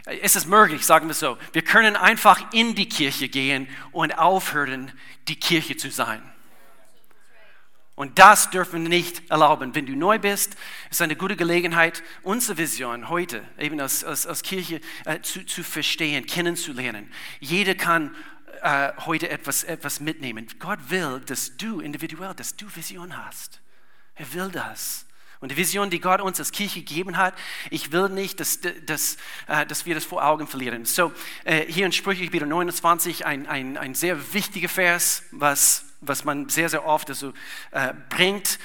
ist 0.05 0.35
es 0.35 0.45
möglich, 0.45 0.85
sagen 0.85 1.07
wir 1.07 1.13
so, 1.13 1.37
wir 1.53 1.61
können 1.61 1.95
einfach 1.95 2.53
in 2.53 2.75
die 2.75 2.89
Kirche 2.89 3.29
gehen 3.29 3.67
und 3.91 4.17
aufhören, 4.17 4.91
die 5.27 5.37
Kirche 5.37 5.77
zu 5.77 5.89
sein. 5.89 6.21
Und 7.95 8.17
das 8.17 8.49
dürfen 8.49 8.83
wir 8.83 8.89
nicht 8.89 9.29
erlauben. 9.29 9.75
Wenn 9.75 9.85
du 9.85 9.95
neu 9.95 10.17
bist, 10.17 10.55
ist 10.89 11.01
eine 11.01 11.15
gute 11.15 11.35
Gelegenheit, 11.35 12.01
unsere 12.23 12.57
Vision 12.57 13.07
heute, 13.07 13.43
eben 13.59 13.79
als, 13.79 14.03
als, 14.03 14.25
als 14.25 14.41
Kirche, 14.41 14.81
äh, 15.05 15.21
zu, 15.21 15.45
zu 15.45 15.63
verstehen, 15.63 16.25
kennenzulernen. 16.25 17.11
Jeder 17.39 17.75
kann 17.75 18.15
äh, 18.61 18.93
heute 19.05 19.29
etwas, 19.29 19.63
etwas 19.63 19.99
mitnehmen. 19.99 20.47
Gott 20.57 20.79
will, 20.89 21.21
dass 21.27 21.55
du 21.55 21.81
individuell, 21.81 22.33
dass 22.33 22.55
du 22.55 22.65
Vision 22.75 23.15
hast. 23.25 23.61
Er 24.15 24.33
will 24.33 24.49
das. 24.49 25.05
Und 25.43 25.49
die 25.49 25.57
Vision, 25.57 25.89
die 25.89 25.99
Gott 25.99 26.21
uns 26.21 26.39
als 26.39 26.53
Kirche 26.53 26.79
gegeben 26.79 27.17
hat, 27.17 27.33
ich 27.69 27.91
will 27.91 28.07
nicht, 28.07 28.39
dass, 28.39 28.61
dass, 28.85 29.17
äh, 29.47 29.65
dass 29.65 29.85
wir 29.85 29.93
das 29.93 30.05
vor 30.05 30.25
Augen 30.25 30.47
verlieren. 30.47 30.85
So, 30.85 31.11
äh, 31.43 31.65
hier 31.67 31.85
in 31.85 31.91
Sprüche 31.91 32.23
Kapitel 32.23 32.47
29, 32.47 33.25
ein, 33.25 33.45
ein, 33.45 33.75
ein 33.75 33.93
sehr 33.93 34.33
wichtiger 34.33 34.69
Vers, 34.69 35.23
was, 35.31 35.83
was 35.99 36.23
man 36.23 36.47
sehr, 36.47 36.69
sehr 36.69 36.85
oft 36.85 37.09
also, 37.09 37.33
äh, 37.71 37.93
bringt. 38.07 38.57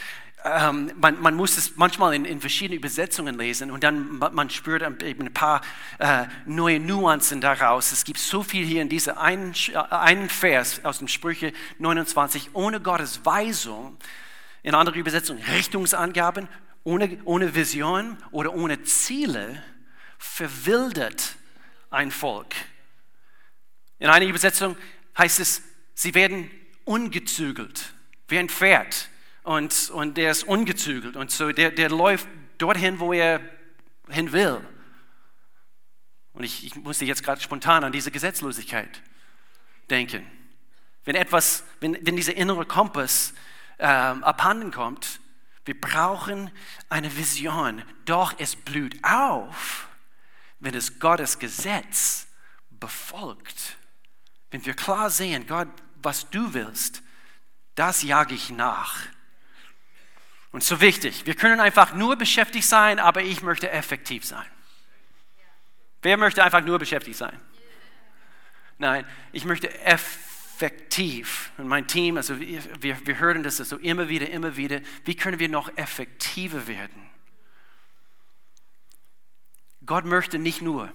Ähm, 0.44 0.92
man, 0.94 1.20
man, 1.20 1.34
muss 1.34 1.58
es 1.58 1.76
manchmal 1.76 2.14
in, 2.14 2.24
in 2.24 2.40
verschiedenen 2.40 2.78
Übersetzungen 2.78 3.36
lesen 3.36 3.72
und 3.72 3.82
dann 3.82 4.18
man 4.18 4.48
spürt 4.48 4.82
eben 5.02 5.26
ein 5.26 5.34
paar 5.34 5.62
äh, 5.98 6.26
neue 6.46 6.78
Nuancen 6.78 7.40
daraus. 7.40 7.90
Es 7.90 8.04
gibt 8.04 8.20
so 8.20 8.44
viel 8.44 8.64
hier 8.64 8.82
in 8.82 8.88
diesem 8.88 9.18
einen, 9.18 9.52
einen 9.90 10.28
Vers 10.28 10.84
aus 10.84 10.98
dem 10.98 11.08
Sprüche 11.08 11.52
29. 11.80 12.50
Ohne 12.52 12.80
Gottes 12.80 13.26
Weisung, 13.26 13.96
in 14.62 14.74
anderen 14.74 14.98
Übersetzungen 14.98 15.42
Richtungsangaben, 15.42 16.48
ohne, 16.88 17.18
ohne 17.24 17.54
Vision 17.54 18.16
oder 18.30 18.54
ohne 18.54 18.82
Ziele 18.82 19.62
verwildert 20.16 21.36
ein 21.90 22.10
Volk. 22.10 22.54
In 23.98 24.08
einer 24.08 24.24
Übersetzung 24.24 24.74
heißt 25.18 25.38
es, 25.38 25.62
sie 25.92 26.14
werden 26.14 26.50
ungezügelt, 26.84 27.92
wie 28.28 28.38
ein 28.38 28.48
Pferd. 28.48 29.10
Und, 29.42 29.90
und 29.90 30.16
der 30.16 30.30
ist 30.30 30.44
ungezügelt. 30.44 31.16
Und 31.16 31.30
so 31.30 31.52
der, 31.52 31.72
der 31.72 31.90
läuft 31.90 32.26
dorthin, 32.56 33.00
wo 33.00 33.12
er 33.12 33.40
hin 34.08 34.32
will. 34.32 34.60
Und 36.32 36.44
ich, 36.44 36.64
ich 36.64 36.74
musste 36.74 37.04
jetzt 37.04 37.22
gerade 37.22 37.40
spontan 37.40 37.84
an 37.84 37.92
diese 37.92 38.10
Gesetzlosigkeit 38.10 39.02
denken. 39.90 40.26
Wenn 41.04 41.16
etwas, 41.16 41.64
wenn, 41.80 41.98
wenn 42.06 42.16
dieser 42.16 42.34
innere 42.34 42.64
Kompass 42.64 43.34
ähm, 43.78 44.24
abhanden 44.24 44.70
kommt, 44.70 45.20
wir 45.68 45.78
brauchen 45.78 46.50
eine 46.88 47.14
Vision, 47.14 47.82
doch 48.06 48.32
es 48.38 48.56
blüht 48.56 49.04
auf, 49.04 49.86
wenn 50.60 50.74
es 50.74 50.98
Gottes 50.98 51.38
Gesetz 51.38 52.26
befolgt. 52.70 53.76
Wenn 54.50 54.64
wir 54.64 54.72
klar 54.72 55.10
sehen, 55.10 55.46
Gott, 55.46 55.68
was 55.96 56.30
du 56.30 56.54
willst, 56.54 57.02
das 57.74 58.02
jage 58.02 58.34
ich 58.34 58.48
nach. 58.48 58.96
Und 60.52 60.64
so 60.64 60.80
wichtig, 60.80 61.26
wir 61.26 61.34
können 61.34 61.60
einfach 61.60 61.92
nur 61.92 62.16
beschäftigt 62.16 62.66
sein, 62.66 62.98
aber 62.98 63.20
ich 63.22 63.42
möchte 63.42 63.70
effektiv 63.70 64.24
sein. 64.24 64.46
Wer 66.00 66.16
möchte 66.16 66.42
einfach 66.42 66.64
nur 66.64 66.78
beschäftigt 66.78 67.18
sein? 67.18 67.38
Nein, 68.78 69.04
ich 69.32 69.44
möchte 69.44 69.68
effektiv 69.80 70.27
effektiv. 70.58 71.52
Und 71.56 71.68
mein 71.68 71.86
Team, 71.86 72.16
also 72.16 72.38
wir, 72.40 72.62
wir 72.80 73.18
hören 73.20 73.42
das 73.44 73.58
so 73.58 73.76
immer 73.76 74.08
wieder, 74.08 74.28
immer 74.28 74.56
wieder. 74.56 74.80
Wie 75.04 75.14
können 75.14 75.38
wir 75.38 75.48
noch 75.48 75.76
effektiver 75.76 76.66
werden? 76.66 77.08
Gott 79.86 80.04
möchte 80.04 80.38
nicht 80.38 80.60
nur, 80.60 80.92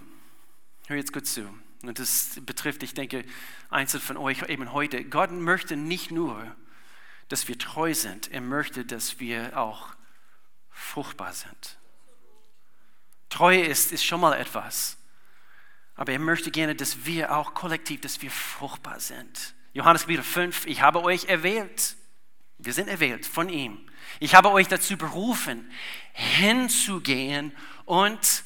hör 0.88 0.98
jetzt 0.98 1.14
gut 1.14 1.26
zu, 1.26 1.48
und 1.82 1.98
das 1.98 2.40
betrifft, 2.46 2.84
ich 2.84 2.94
denke, 2.94 3.26
einzeln 3.70 4.02
von 4.02 4.18
euch 4.18 4.48
eben 4.50 4.72
heute, 4.74 5.04
Gott 5.06 5.32
möchte 5.32 5.76
nicht 5.76 6.12
nur, 6.12 6.56
dass 7.30 7.48
wir 7.48 7.58
treu 7.58 7.94
sind, 7.94 8.32
er 8.32 8.42
möchte, 8.42 8.86
dass 8.86 9.20
wir 9.20 9.58
auch 9.58 9.96
fruchtbar 10.70 11.34
sind. 11.34 11.78
Treue 13.30 13.62
ist, 13.62 13.92
ist 13.92 14.06
schon 14.06 14.22
mal 14.22 14.34
etwas. 14.34 14.98
Aber 15.96 16.12
er 16.12 16.20
möchte 16.20 16.52
gerne, 16.52 16.76
dass 16.76 17.06
wir 17.06 17.36
auch 17.36 17.54
kollektiv, 17.54 18.02
dass 18.02 18.22
wir 18.22 18.32
fruchtbar 18.32 19.00
sind. 19.00 19.54
Johannes 19.74 20.04
Kapitel 20.04 20.24
5, 20.24 20.66
ich 20.66 20.82
habe 20.82 21.04
euch 21.04 21.26
erwählt. 21.26 21.96
Wir 22.58 22.74
sind 22.74 22.88
erwählt 22.88 23.26
von 23.26 23.50
ihm. 23.50 23.90
Ich 24.20 24.36
habe 24.36 24.52
euch 24.52 24.68
dazu 24.68 24.98
berufen, 24.98 25.70
hinzugehen 26.14 27.52
und 27.86 28.44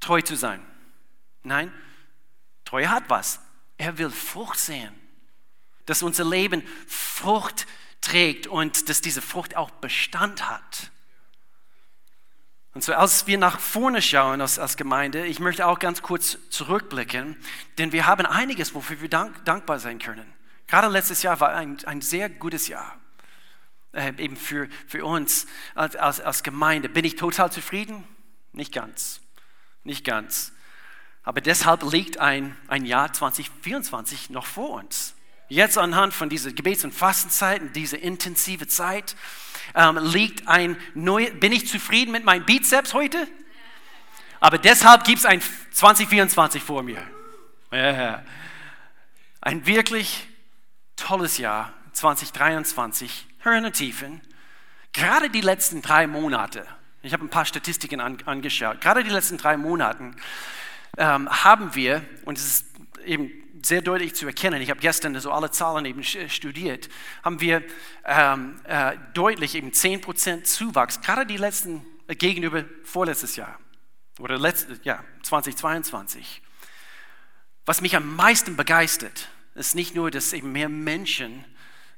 treu 0.00 0.20
zu 0.22 0.36
sein. 0.36 0.64
Nein, 1.42 1.72
Treue 2.66 2.90
hat 2.90 3.08
was. 3.08 3.40
Er 3.78 3.96
will 3.96 4.10
Frucht 4.10 4.58
sehen. 4.58 4.92
Dass 5.86 6.02
unser 6.02 6.24
Leben 6.24 6.62
Frucht 6.86 7.66
trägt 8.02 8.46
und 8.46 8.90
dass 8.90 9.00
diese 9.00 9.22
Frucht 9.22 9.56
auch 9.56 9.70
Bestand 9.70 10.50
hat. 10.50 10.90
Und 12.76 12.84
so, 12.84 12.92
als 12.92 13.26
wir 13.26 13.38
nach 13.38 13.58
vorne 13.58 14.02
schauen 14.02 14.42
als, 14.42 14.58
als 14.58 14.76
Gemeinde, 14.76 15.24
ich 15.24 15.40
möchte 15.40 15.66
auch 15.66 15.78
ganz 15.78 16.02
kurz 16.02 16.36
zurückblicken, 16.50 17.34
denn 17.78 17.90
wir 17.92 18.06
haben 18.06 18.26
einiges, 18.26 18.74
wofür 18.74 19.00
wir 19.00 19.08
dank, 19.08 19.42
dankbar 19.46 19.78
sein 19.78 19.98
können. 19.98 20.30
Gerade 20.66 20.88
letztes 20.88 21.22
Jahr 21.22 21.40
war 21.40 21.54
ein, 21.54 21.78
ein 21.86 22.02
sehr 22.02 22.28
gutes 22.28 22.68
Jahr, 22.68 22.98
äh, 23.92 24.12
eben 24.18 24.36
für, 24.36 24.68
für 24.86 25.06
uns 25.06 25.46
als, 25.74 25.96
als, 25.96 26.20
als 26.20 26.42
Gemeinde. 26.42 26.90
Bin 26.90 27.06
ich 27.06 27.16
total 27.16 27.50
zufrieden? 27.50 28.04
Nicht 28.52 28.74
ganz, 28.74 29.22
nicht 29.82 30.04
ganz. 30.04 30.52
Aber 31.22 31.40
deshalb 31.40 31.82
liegt 31.90 32.18
ein, 32.18 32.58
ein 32.68 32.84
Jahr 32.84 33.10
2024 33.10 34.28
noch 34.28 34.44
vor 34.44 34.72
uns. 34.72 35.14
Jetzt 35.48 35.78
anhand 35.78 36.12
von 36.12 36.28
dieser 36.28 36.50
Gebets- 36.52 36.84
und 36.84 36.92
Fastenzeiten, 36.92 37.72
diese 37.72 37.96
intensive 37.96 38.66
Zeit, 38.66 39.14
ähm, 39.74 39.98
liegt 39.98 40.48
ein 40.48 40.76
neues, 40.94 41.38
bin 41.38 41.52
ich 41.52 41.68
zufrieden 41.68 42.10
mit 42.10 42.24
meinem 42.24 42.44
Bizeps 42.44 42.94
heute? 42.94 43.28
Aber 44.40 44.58
deshalb 44.58 45.04
gibt 45.04 45.18
es 45.18 45.24
ein 45.24 45.40
2024 45.72 46.62
vor 46.62 46.82
mir. 46.82 47.02
Ja. 47.72 48.22
Ein 49.40 49.66
wirklich 49.66 50.26
tolles 50.96 51.38
Jahr 51.38 51.72
2023, 51.92 53.26
Höhen 53.40 53.64
und 53.64 53.72
Tiefen. 53.74 54.20
Gerade 54.92 55.30
die 55.30 55.40
letzten 55.40 55.82
drei 55.82 56.06
Monate, 56.06 56.66
ich 57.02 57.12
habe 57.12 57.24
ein 57.24 57.30
paar 57.30 57.44
Statistiken 57.44 58.00
an, 58.00 58.18
angeschaut, 58.26 58.80
gerade 58.80 59.04
die 59.04 59.10
letzten 59.10 59.36
drei 59.36 59.56
Monate 59.56 60.12
ähm, 60.96 61.28
haben 61.30 61.74
wir, 61.74 62.02
und 62.24 62.38
es 62.38 62.46
ist 62.46 62.66
eben 63.04 63.30
sehr 63.66 63.82
deutlich 63.82 64.14
zu 64.14 64.26
erkennen, 64.26 64.62
ich 64.62 64.70
habe 64.70 64.80
gestern 64.80 65.18
so 65.20 65.32
alle 65.32 65.50
Zahlen 65.50 65.84
eben 65.84 66.02
studiert, 66.02 66.88
haben 67.22 67.40
wir 67.40 67.62
ähm, 68.04 68.60
äh, 68.64 68.96
deutlich 69.14 69.54
eben 69.54 69.70
10% 69.70 70.44
Zuwachs, 70.44 71.00
gerade 71.00 71.26
die 71.26 71.36
letzten 71.36 71.84
äh, 72.06 72.14
gegenüber 72.14 72.64
vorletztes 72.84 73.36
Jahr 73.36 73.58
oder 74.18 74.38
letztes, 74.38 74.80
ja, 74.84 75.04
2022. 75.22 76.42
Was 77.64 77.80
mich 77.80 77.96
am 77.96 78.14
meisten 78.14 78.56
begeistert, 78.56 79.28
ist 79.54 79.74
nicht 79.74 79.94
nur, 79.94 80.10
dass 80.10 80.32
eben 80.32 80.52
mehr 80.52 80.68
Menschen 80.68 81.44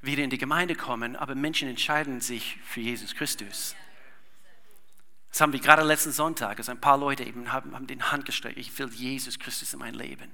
wieder 0.00 0.22
in 0.22 0.30
die 0.30 0.38
Gemeinde 0.38 0.74
kommen, 0.74 1.16
aber 1.16 1.34
Menschen 1.34 1.68
entscheiden 1.68 2.20
sich 2.20 2.58
für 2.64 2.80
Jesus 2.80 3.14
Christus. 3.14 3.74
Das 5.30 5.40
haben 5.40 5.52
wir 5.52 5.60
gerade 5.60 5.82
letzten 5.82 6.12
Sonntag, 6.12 6.58
also 6.58 6.72
ein 6.72 6.80
paar 6.80 6.96
Leute 6.96 7.24
eben 7.24 7.52
haben, 7.52 7.74
haben 7.74 7.86
den 7.86 8.10
Hand 8.10 8.24
gestreckt, 8.24 8.56
ich 8.56 8.76
will 8.78 8.88
Jesus 8.88 9.38
Christus 9.38 9.72
in 9.72 9.80
mein 9.80 9.94
Leben. 9.94 10.30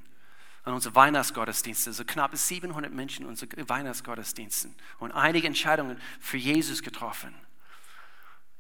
An 0.65 0.73
unsere 0.73 0.95
Weihnachtsgottesdienste, 0.95 1.93
so 1.93 2.05
knapp 2.05 2.35
700 2.35 2.93
Menschen 2.93 3.27
unsere 3.27 3.69
Weihnachtsgottesdiensten 3.69 4.75
und 4.99 5.13
einige 5.13 5.47
Entscheidungen 5.47 6.01
für 6.21 6.39
Jesus 6.39 6.83
getroffen. 6.83 7.35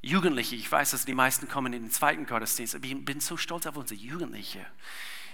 Jugendliche, 0.04 0.54
ich 0.54 0.70
weiß, 0.70 0.90
dass 0.90 1.06
die 1.06 1.14
meisten 1.14 1.48
kommen 1.48 1.72
in 1.72 1.84
den 1.84 1.90
zweiten 1.90 2.26
Gottesdienst, 2.26 2.74
aber 2.74 2.84
ich 2.84 3.04
bin 3.04 3.20
so 3.20 3.38
stolz 3.38 3.66
auf 3.66 3.76
unsere 3.76 3.98
Jugendliche. 3.98 4.64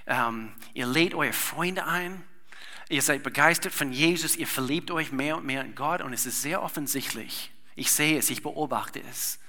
Ähm, 0.06 0.52
ihr 0.74 0.86
lädt 0.86 1.14
eure 1.14 1.32
Freunde 1.32 1.86
ein, 1.86 2.22
ihr 2.88 3.02
seid 3.02 3.24
begeistert 3.24 3.72
von 3.72 3.92
Jesus, 3.92 4.36
ihr 4.36 4.46
verliebt 4.46 4.92
euch 4.92 5.10
mehr 5.10 5.36
und 5.36 5.44
mehr 5.44 5.64
in 5.64 5.74
Gott 5.74 6.02
und 6.02 6.12
es 6.12 6.24
ist 6.24 6.40
sehr 6.40 6.62
offensichtlich. 6.62 7.50
Ich 7.74 7.90
sehe 7.90 8.16
es, 8.16 8.30
ich 8.30 8.44
beobachte 8.44 9.02
es. 9.10 9.40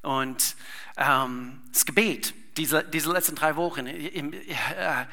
Und 0.00 0.56
ähm, 0.96 1.60
das 1.72 1.84
Gebet, 1.84 2.32
diese, 2.56 2.82
diese 2.82 3.12
letzten 3.12 3.34
drei 3.34 3.56
Wochen, 3.56 3.86
im, 3.86 4.32
äh, 4.32 5.04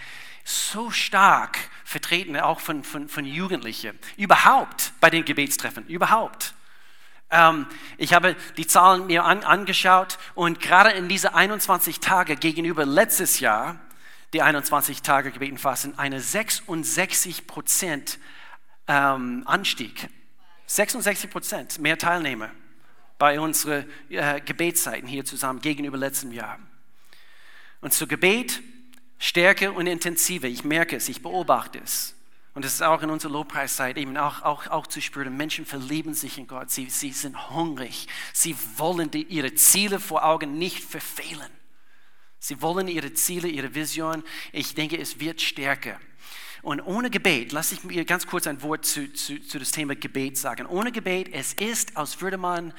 so 0.44 0.92
stark 0.92 1.58
vertreten, 1.84 2.38
auch 2.38 2.60
von, 2.60 2.84
von, 2.84 3.08
von 3.08 3.26
Jugendlichen, 3.26 3.98
überhaupt 4.18 4.94
bei 5.00 5.10
den 5.10 5.26
Gebetstreffen, 5.26 5.86
überhaupt. 5.88 6.54
Ähm, 7.32 7.66
ich 7.98 8.14
habe 8.14 8.36
die 8.58 8.68
Zahlen 8.68 9.08
mir 9.08 9.24
an, 9.26 9.44
angeschaut 9.44 10.18
und 10.36 10.60
gerade 10.60 10.92
in 10.92 11.08
diese 11.08 11.34
21 11.34 12.00
Tage 12.00 12.36
gegenüber 12.36 12.86
letztes 12.86 13.40
Jahr, 13.40 13.80
die 14.34 14.42
21 14.42 15.02
Tage 15.02 15.32
gebeten 15.32 15.58
fassen, 15.58 15.98
eine 15.98 16.20
66 16.20 17.48
Prozent 17.48 18.20
ähm, 18.88 19.44
Anstieg. 19.46 20.10
66 20.68 21.30
Prozent 21.30 21.80
mehr 21.80 21.98
Teilnehmer 21.98 22.50
bei 23.20 23.40
unseren 23.40 23.86
äh, 24.10 24.42
Gebetszeiten 24.42 25.08
hier 25.08 25.24
zusammen 25.24 25.62
gegenüber 25.62 25.98
letztem 25.98 26.32
Jahr. 26.32 26.60
Und 27.82 27.94
zu 27.94 28.08
Gebet 28.08 28.62
stärker 29.24 29.74
und 29.74 29.88
intensiver. 29.88 30.48
Ich 30.48 30.66
merke 30.66 30.98
es, 30.98 31.08
ich 31.08 31.22
beobachte 31.22 31.80
es. 31.82 32.14
Und 32.56 32.66
es 32.66 32.74
ist 32.74 32.84
auch 32.84 33.02
in 33.02 33.10
unserer 33.10 33.32
Lobpreiszeit 33.32 33.98
eben 33.98 34.16
auch, 34.18 34.44
auch, 34.44 34.68
auch 34.68 34.86
zu 34.86 35.02
spüren. 35.02 35.38
Menschen 35.38 35.66
verlieben 35.66 36.14
sich 36.14 36.38
in 36.38 36.46
Gott. 36.46 36.70
Sie, 36.70 36.90
sie 36.90 37.12
sind 37.12 37.50
hungrig. 37.50 38.08
Sie 38.34 38.56
wollen 38.76 39.10
die, 39.10 39.24
ihre 39.24 39.56
Ziele 39.56 40.00
vor 40.00 40.26
Augen 40.26 40.58
nicht 40.60 40.84
verfehlen. 40.84 41.50
Sie 42.38 42.62
wollen 42.62 42.90
ihre 42.90 43.14
Ziele, 43.14 43.48
ihre 43.48 43.74
Vision. 43.74 44.24
Ich 44.52 44.76
denke, 44.76 45.00
es 45.00 45.20
wird 45.20 45.42
stärker. 45.42 46.00
Und 46.62 46.82
ohne 46.82 47.10
Gebet, 47.10 47.54
lasse 47.54 47.76
ich 47.76 47.84
mir 47.84 48.06
ganz 48.06 48.28
kurz 48.28 48.46
ein 48.46 48.62
Wort 48.62 48.86
zu, 48.86 49.12
zu, 49.14 49.40
zu 49.40 49.58
das 49.58 49.72
Thema 49.72 49.96
Gebet 49.96 50.38
sagen. 50.38 50.66
Ohne 50.66 50.92
Gebet, 50.92 51.30
es 51.32 51.54
ist, 51.54 51.96
als 51.96 52.22
würde 52.22 52.38
man 52.38 52.74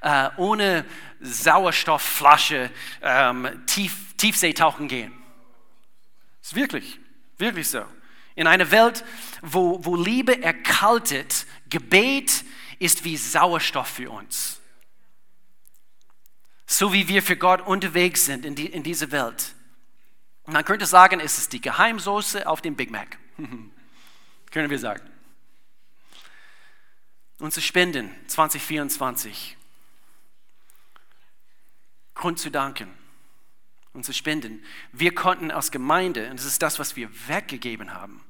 äh, 0.00 0.30
ohne 0.38 0.86
Sauerstoffflasche 1.20 2.70
ähm, 3.02 3.48
tief, 3.66 4.14
Tiefseetauchen 4.16 4.88
gehen. 4.88 5.19
Ist 6.42 6.54
wirklich, 6.54 6.98
wirklich 7.38 7.68
so. 7.68 7.84
In 8.34 8.46
einer 8.46 8.70
Welt, 8.70 9.04
wo, 9.42 9.84
wo 9.84 9.96
Liebe 9.96 10.42
erkaltet, 10.42 11.46
Gebet 11.68 12.44
ist 12.78 13.04
wie 13.04 13.16
Sauerstoff 13.16 13.88
für 13.88 14.10
uns. 14.10 14.60
So 16.66 16.92
wie 16.92 17.08
wir 17.08 17.22
für 17.22 17.36
Gott 17.36 17.60
unterwegs 17.60 18.24
sind 18.24 18.44
in, 18.44 18.54
die, 18.54 18.66
in 18.66 18.82
dieser 18.82 19.10
Welt. 19.10 19.54
Man 20.46 20.64
könnte 20.64 20.86
sagen, 20.86 21.20
es 21.20 21.38
ist 21.38 21.52
die 21.52 21.60
Geheimsoße 21.60 22.46
auf 22.46 22.62
dem 22.62 22.76
Big 22.76 22.90
Mac. 22.90 23.18
Können 24.50 24.70
wir 24.70 24.78
sagen. 24.78 25.08
Unsere 27.38 27.62
Spenden 27.62 28.10
2024. 28.28 29.56
Grund 32.14 32.38
zu 32.38 32.50
danken 32.50 32.99
unsere 34.00 34.14
Spenden. 34.14 34.62
Wir 34.92 35.14
konnten 35.14 35.50
als 35.50 35.70
Gemeinde, 35.70 36.30
und 36.30 36.38
das 36.38 36.46
ist 36.46 36.62
das, 36.62 36.78
was 36.78 36.96
wir 36.96 37.10
weggegeben 37.28 37.92
haben, 37.92 38.22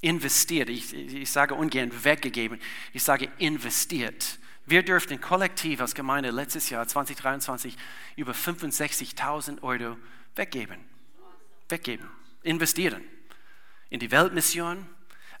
investiert. 0.00 0.70
Ich, 0.70 0.94
ich 0.94 1.30
sage 1.30 1.54
ungern 1.54 1.92
weggegeben, 2.02 2.58
ich 2.94 3.02
sage 3.02 3.28
investiert. 3.36 4.38
Wir 4.64 4.82
dürften 4.82 5.20
kollektiv 5.20 5.82
als 5.82 5.94
Gemeinde 5.94 6.30
letztes 6.30 6.70
Jahr 6.70 6.88
2023 6.88 7.76
über 8.16 8.32
65.000 8.32 9.62
Euro 9.62 9.98
weggeben. 10.34 10.78
Weggeben, 11.68 12.08
investieren. 12.42 13.02
In 13.90 14.00
die 14.00 14.10
Weltmission, 14.10 14.86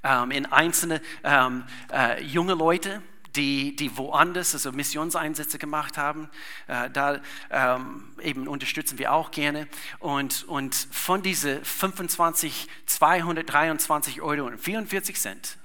ähm, 0.04 0.30
in 0.32 0.44
einzelne 0.44 1.00
ähm, 1.24 1.64
äh, 1.90 2.22
junge 2.22 2.52
Leute, 2.52 3.00
die, 3.36 3.76
die 3.76 3.96
woanders, 3.96 4.54
also 4.54 4.72
Missionseinsätze 4.72 5.58
gemacht 5.58 5.96
haben. 5.98 6.28
Äh, 6.66 6.90
da 6.90 7.20
ähm, 7.50 8.12
eben 8.20 8.48
unterstützen 8.48 8.98
wir 8.98 9.12
auch 9.12 9.30
gerne. 9.30 9.68
Und, 9.98 10.44
und 10.44 10.74
von 10.74 11.22
diesen 11.22 11.64
25, 11.64 12.68
223 12.86 14.22
Euro 14.22 14.46
und 14.46 14.58
44 14.58 15.18
Cent 15.18 15.58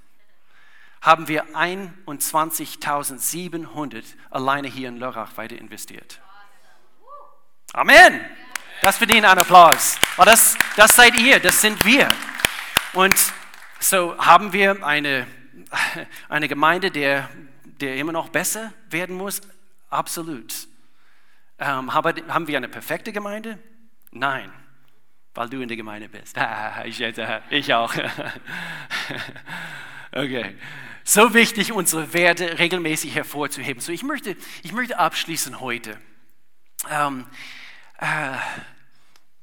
haben 1.01 1.27
wir 1.27 1.45
21.700 1.55 4.03
alleine 4.29 4.67
hier 4.67 4.89
in 4.89 4.97
Lörrach 4.97 5.35
weiter 5.37 5.57
investiert. 5.57 6.19
Amen. 7.73 8.21
Das 8.81 8.97
verdient 8.97 9.25
einen 9.25 9.39
Applaus. 9.39 9.97
das, 10.17 10.55
das 10.75 10.95
seid 10.95 11.15
ihr, 11.15 11.39
das 11.39 11.61
sind 11.61 11.83
wir. 11.85 12.09
Und 12.93 13.15
so 13.79 14.15
haben 14.17 14.53
wir 14.53 14.85
eine, 14.85 15.25
eine 16.29 16.47
Gemeinde, 16.47 16.91
der 16.91 17.27
der 17.81 17.97
immer 17.97 18.11
noch 18.11 18.29
besser 18.29 18.73
werden 18.89 19.15
muss? 19.15 19.41
Absolut. 19.89 20.67
Ähm, 21.59 21.93
haben 21.93 22.47
wir 22.47 22.57
eine 22.57 22.69
perfekte 22.69 23.11
Gemeinde? 23.11 23.57
Nein, 24.11 24.51
weil 25.33 25.49
du 25.49 25.61
in 25.61 25.67
der 25.67 25.77
Gemeinde 25.77 26.09
bist. 26.09 26.37
ich, 26.85 27.01
ich 27.01 27.73
auch. 27.73 27.93
okay. 30.11 30.55
So 31.03 31.33
wichtig, 31.33 31.71
unsere 31.71 32.13
Werte 32.13 32.59
regelmäßig 32.59 33.15
hervorzuheben. 33.15 33.81
So, 33.81 33.91
ich 33.91 34.03
möchte, 34.03 34.35
ich 34.61 34.73
möchte 34.73 34.99
abschließen 34.99 35.61
heute. 35.61 35.97
Ähm, 36.91 37.25
äh, 37.99 38.37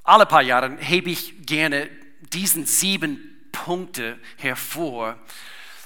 alle 0.03 0.27
paar 0.27 0.43
Jahre 0.43 0.77
hebe 0.77 1.11
ich 1.11 1.47
gerne 1.47 1.89
diesen 2.21 2.67
sieben 2.67 3.49
Punkte 3.51 4.19
hervor, 4.37 5.19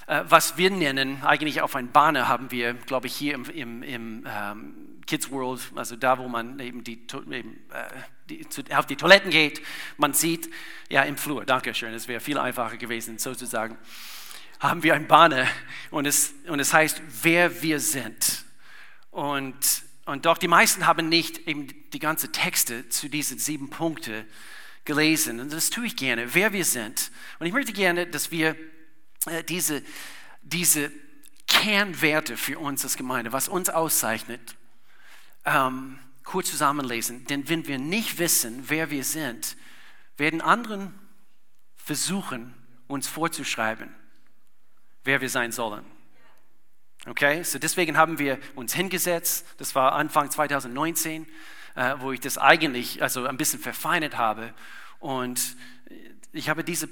was 0.08 0.56
wir 0.56 0.70
nennen, 0.70 1.22
eigentlich 1.22 1.60
auf 1.60 1.76
ein 1.76 1.92
Banner 1.92 2.28
haben 2.28 2.50
wir, 2.50 2.72
glaube 2.74 3.08
ich, 3.08 3.14
hier 3.14 3.34
im, 3.34 3.44
im, 3.44 3.82
im 3.82 4.26
ähm, 4.26 4.74
Kids 5.06 5.30
World, 5.30 5.60
also 5.74 5.96
da, 5.96 6.18
wo 6.18 6.28
man 6.28 6.58
eben, 6.60 6.82
die, 6.82 7.02
eben 7.30 7.60
äh, 7.70 7.88
die, 8.30 8.48
zu, 8.48 8.62
auf 8.70 8.86
die 8.86 8.96
Toiletten 8.96 9.30
geht, 9.30 9.60
man 9.98 10.14
sieht, 10.14 10.50
ja, 10.88 11.02
im 11.02 11.18
Flur, 11.18 11.44
danke 11.44 11.74
schön, 11.74 11.92
es 11.92 12.08
wäre 12.08 12.20
viel 12.20 12.38
einfacher 12.38 12.78
gewesen, 12.78 13.18
sozusagen, 13.18 13.76
haben 14.60 14.82
wir 14.82 14.94
ein 14.94 15.06
Banner 15.06 15.46
und 15.90 16.06
es, 16.06 16.34
und 16.46 16.58
es 16.58 16.72
heißt, 16.72 17.02
wer 17.22 17.62
wir 17.62 17.78
sind. 17.78 18.44
Und, 19.10 19.82
und 20.06 20.24
doch 20.24 20.38
die 20.38 20.48
meisten 20.48 20.86
haben 20.86 21.08
nicht 21.08 21.46
eben 21.46 21.68
die 21.92 21.98
ganzen 21.98 22.32
Texte 22.32 22.88
zu 22.88 23.08
diesen 23.08 23.38
sieben 23.38 23.70
Punkten 23.70 24.24
gelesen. 24.84 25.38
Und 25.38 25.52
das 25.52 25.70
tue 25.70 25.86
ich 25.86 25.96
gerne, 25.96 26.34
wer 26.34 26.52
wir 26.52 26.64
sind. 26.64 27.10
Und 27.38 27.46
ich 27.46 27.52
möchte 27.52 27.72
gerne, 27.72 28.06
dass 28.06 28.30
wir 28.30 28.56
äh, 29.26 29.42
diese, 29.44 29.82
diese 30.42 30.90
Kernwerte 31.46 32.36
für 32.36 32.58
uns 32.58 32.84
als 32.84 32.96
Gemeinde, 32.96 33.32
was 33.32 33.48
uns 33.48 33.70
auszeichnet, 33.70 34.56
ähm, 35.44 35.98
kurz 36.24 36.50
zusammenlesen. 36.50 37.24
Denn 37.26 37.48
wenn 37.48 37.66
wir 37.66 37.78
nicht 37.78 38.18
wissen, 38.18 38.64
wer 38.68 38.90
wir 38.90 39.04
sind, 39.04 39.56
werden 40.16 40.40
anderen 40.40 40.94
versuchen, 41.76 42.54
uns 42.86 43.08
vorzuschreiben, 43.08 43.94
wer 45.04 45.20
wir 45.20 45.30
sein 45.30 45.52
sollen. 45.52 45.84
Okay, 47.06 47.42
so 47.44 47.58
deswegen 47.58 47.96
haben 47.96 48.18
wir 48.18 48.38
uns 48.54 48.74
hingesetzt. 48.74 49.46
Das 49.56 49.74
war 49.74 49.92
Anfang 49.92 50.30
2019, 50.30 51.26
äh, 51.74 51.94
wo 52.00 52.12
ich 52.12 52.20
das 52.20 52.36
eigentlich 52.36 53.02
also 53.02 53.26
ein 53.26 53.36
bisschen 53.36 53.60
verfeinert 53.60 54.18
habe. 54.18 54.52
Und 54.98 55.56
ich 56.32 56.48
habe 56.48 56.64
diese 56.64 56.88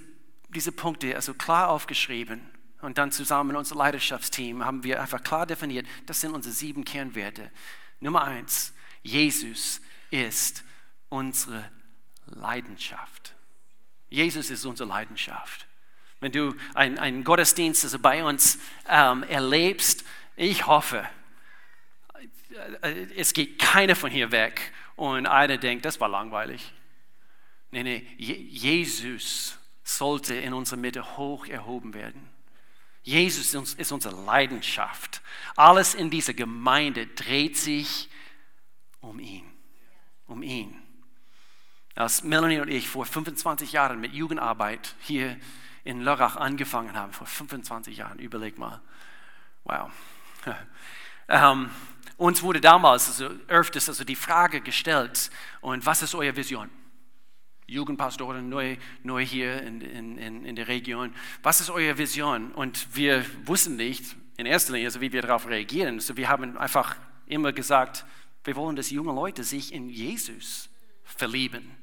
diese 0.49 0.73
Punkte 0.73 1.15
also 1.15 1.35
klar 1.35 1.69
aufgeschrieben 1.69 2.41
und 2.81 2.99
dann 2.99 3.11
zusammen 3.11 3.49
mit 3.49 3.57
unserem 3.57 3.79
Leidenschaftsteam 3.79 4.65
haben 4.65 4.85
wir 4.85 5.01
einfach 5.01 5.23
klar 5.23 5.47
definiert, 5.47 5.87
das 6.07 6.21
sind 6.21 6.33
unsere 6.33 6.55
sieben 6.55 6.85
Kernwerte. 6.85 7.51
Nummer 8.01 8.25
eins, 8.25 8.73
Jesus 9.03 9.81
ist 10.11 10.65
unsere 11.09 11.71
Leidenschaft. 12.27 13.35
Jesus 14.09 14.51
ist 14.51 14.65
unsere 14.65 14.89
Leidenschaft. 14.89 15.67
Wenn 16.21 16.33
du 16.33 16.55
einen 16.75 17.25
Gottesdienst 17.25 17.85
also 17.85 17.99
bei 17.99 18.25
uns 18.25 18.59
ähm, 18.89 19.23
erlebst, 19.25 20.05
ich 20.37 20.67
hoffe, 20.67 21.09
es 23.17 23.33
geht 23.33 23.59
keiner 23.59 23.97
von 23.97 24.11
hier 24.11 24.31
weg 24.33 24.73
und 24.97 25.27
einer 25.27 25.59
denkt, 25.59 25.85
das 25.85 26.01
war 26.01 26.09
langweilig. 26.09 26.73
Nee, 27.71 27.83
nee, 27.83 28.07
Jesus 28.17 29.59
sollte 29.87 30.35
in 30.35 30.53
unserer 30.53 30.79
Mitte 30.79 31.17
hoch 31.17 31.47
erhoben 31.47 31.95
werden. 31.95 32.29
Jesus 33.05 33.55
ist 33.55 33.93
unsere 33.93 34.21
Leidenschaft. 34.25 35.23
Alles 35.55 35.95
in 35.95 36.11
dieser 36.11 36.35
Gemeinde 36.35 37.07
dreht 37.07 37.57
sich 37.57 38.11
um 39.01 39.21
ihn. 39.21 39.49
Um 40.27 40.43
ihn. 40.43 40.83
Als 41.95 42.25
Melanie 42.25 42.59
und 42.59 42.69
ich 42.69 42.89
vor 42.89 43.07
25 43.07 43.71
Jahren 43.71 44.01
mit 44.01 44.13
Jugendarbeit 44.13 44.97
hier 45.03 45.39
in 45.85 46.01
Lörrach 46.01 46.35
angefangen 46.35 46.97
haben, 46.97 47.13
vor 47.13 47.29
25 47.29 47.97
Jahren, 47.97 48.19
überleg 48.19 48.59
mal. 48.59 48.83
Wow. 49.63 49.93
ähm, 51.29 51.71
uns 52.17 52.43
wurde 52.43 52.61
damals 52.61 53.07
also 53.07 53.31
öfters 53.47 53.89
also 53.89 54.03
die 54.03 54.17
Frage 54.17 54.61
gestellt, 54.61 55.31
und 55.61 55.87
was 55.87 56.03
ist 56.03 56.17
eure 56.17 56.35
Vision? 56.35 56.71
Jugendpastoren 57.67 58.49
neu, 58.49 58.77
neu 59.03 59.25
hier 59.25 59.63
in, 59.63 59.81
in, 59.81 60.45
in 60.45 60.57
der 60.57 60.69
Region. 60.69 61.13
Was 61.43 61.61
ist 61.61 61.71
eure 61.71 61.99
Vision? 61.99 62.53
Und 62.53 62.95
wir 62.95 63.25
wussten 63.45 63.77
nicht 63.77 64.17
in 64.37 64.47
erster 64.47 64.73
Linie, 64.73 64.89
also 64.89 65.01
wie 65.01 65.13
wir 65.13 65.23
darauf 65.23 65.49
reagieren. 65.49 65.95
Also 65.95 66.17
wir 66.17 66.29
haben 66.29 66.57
einfach 66.57 66.97
immer 67.27 67.53
gesagt, 67.53 68.05
wir 68.45 68.55
wollen, 68.55 68.77
dass 68.77 68.91
junge 68.91 69.13
Leute 69.13 69.43
sich 69.43 69.73
in 69.73 69.89
Jesus 69.89 70.69
verlieben. 71.03 71.77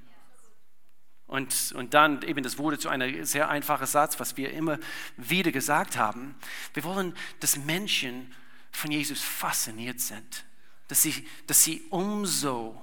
Und, 1.27 1.73
und 1.75 1.93
dann 1.93 2.21
eben, 2.21 2.43
das 2.43 2.57
wurde 2.57 2.77
zu 2.77 2.87
einem 2.87 3.25
sehr 3.25 3.49
einfachen 3.49 3.87
Satz, 3.87 4.19
was 4.19 4.37
wir 4.37 4.51
immer 4.51 4.79
wieder 5.17 5.51
gesagt 5.51 5.97
haben. 5.97 6.35
Wir 6.73 6.83
wollen, 6.85 7.13
dass 7.41 7.57
Menschen 7.57 8.33
von 8.71 8.91
Jesus 8.91 9.19
fasziniert 9.21 9.99
sind, 9.99 10.45
dass 10.87 11.01
sie, 11.01 11.27
dass 11.47 11.63
sie 11.63 11.81
umso 11.89 12.81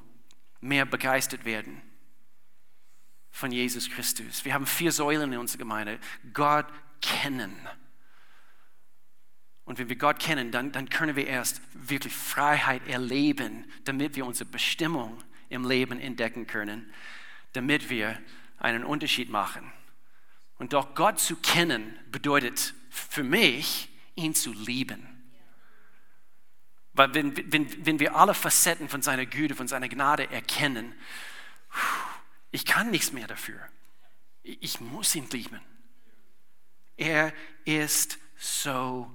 mehr 0.61 0.85
begeistert 0.85 1.47
werden 1.47 1.81
von 3.31 3.53
Jesus 3.53 3.91
Christus. 3.91 4.45
Wir 4.45 4.55
haben 4.55 4.67
vier 4.67 4.93
Säulen 4.93 5.33
in 5.33 5.39
unserer 5.39 5.59
Gemeinde. 5.59 5.99
Gott 6.33 6.67
kennen. 7.01 7.55
Und 9.65 9.79
wenn 9.79 9.89
wir 9.89 9.97
Gott 9.97 10.19
kennen, 10.19 10.51
dann, 10.51 10.73
dann 10.73 10.89
können 10.89 11.17
wir 11.17 11.27
erst 11.27 11.61
wirklich 11.75 12.15
Freiheit 12.15 12.87
erleben, 12.89 13.65
damit 13.85 14.17
wir 14.17 14.27
unsere 14.27 14.51
Bestimmung 14.51 15.23
im 15.49 15.69
Leben 15.69 16.01
entdecken 16.01 16.47
können, 16.47 16.93
damit 17.53 17.89
wir 17.89 18.19
einen 18.59 18.85
Unterschied 18.85 19.31
machen. 19.31 19.71
Und 20.59 20.73
doch 20.73 20.95
Gott 20.95 21.21
zu 21.21 21.37
kennen 21.37 21.99
bedeutet 22.11 22.75
für 22.91 23.23
mich, 23.23 23.89
ihn 24.17 24.35
zu 24.35 24.53
lieben. 24.53 25.07
Weil 26.93 27.15
wenn, 27.15 27.53
wenn, 27.53 27.87
wenn 27.87 28.01
wir 28.01 28.17
alle 28.17 28.35
Facetten 28.35 28.89
von 28.89 29.03
seiner 29.03 29.25
Güte, 29.25 29.55
von 29.55 29.69
seiner 29.69 29.89
Gnade 29.89 30.31
erkennen, 30.31 30.95
ich 32.51 32.65
kann 32.65 32.91
nichts 32.91 33.13
mehr 33.13 33.27
dafür. 33.27 33.61
Ich 34.43 34.81
muss 34.81 35.15
ihn 35.15 35.29
lieben. 35.31 35.61
Er 36.97 37.33
ist 37.65 38.19
so 38.37 39.11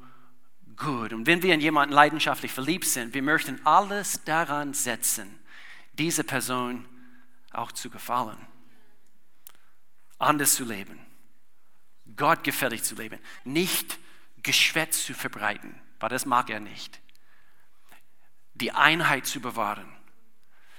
gut. 0.76 1.14
Und 1.14 1.28
wenn 1.28 1.42
wir 1.42 1.54
in 1.54 1.62
jemanden 1.62 1.94
leidenschaftlich 1.94 2.52
verliebt 2.52 2.86
sind, 2.86 3.14
wir 3.14 3.22
möchten 3.22 3.66
alles 3.66 4.24
daran 4.24 4.74
setzen, 4.74 5.40
diese 5.94 6.24
Person 6.24 6.86
auch 7.52 7.72
zu 7.72 7.90
gefallen, 7.90 8.38
anders 10.20 10.56
zu 10.56 10.66
leben, 10.66 11.00
Gott 12.16 12.44
gefällig 12.44 12.84
zu 12.84 12.96
leben, 12.96 13.20
nicht 13.44 13.98
Geschwätz 14.44 15.06
zu 15.06 15.14
verbreiten, 15.14 15.80
weil 16.00 16.10
das 16.10 16.26
mag 16.26 16.50
er 16.50 16.60
nicht, 16.60 17.02
die 18.54 18.72
Einheit 18.72 19.26
zu 19.26 19.42
bewahren 19.42 19.92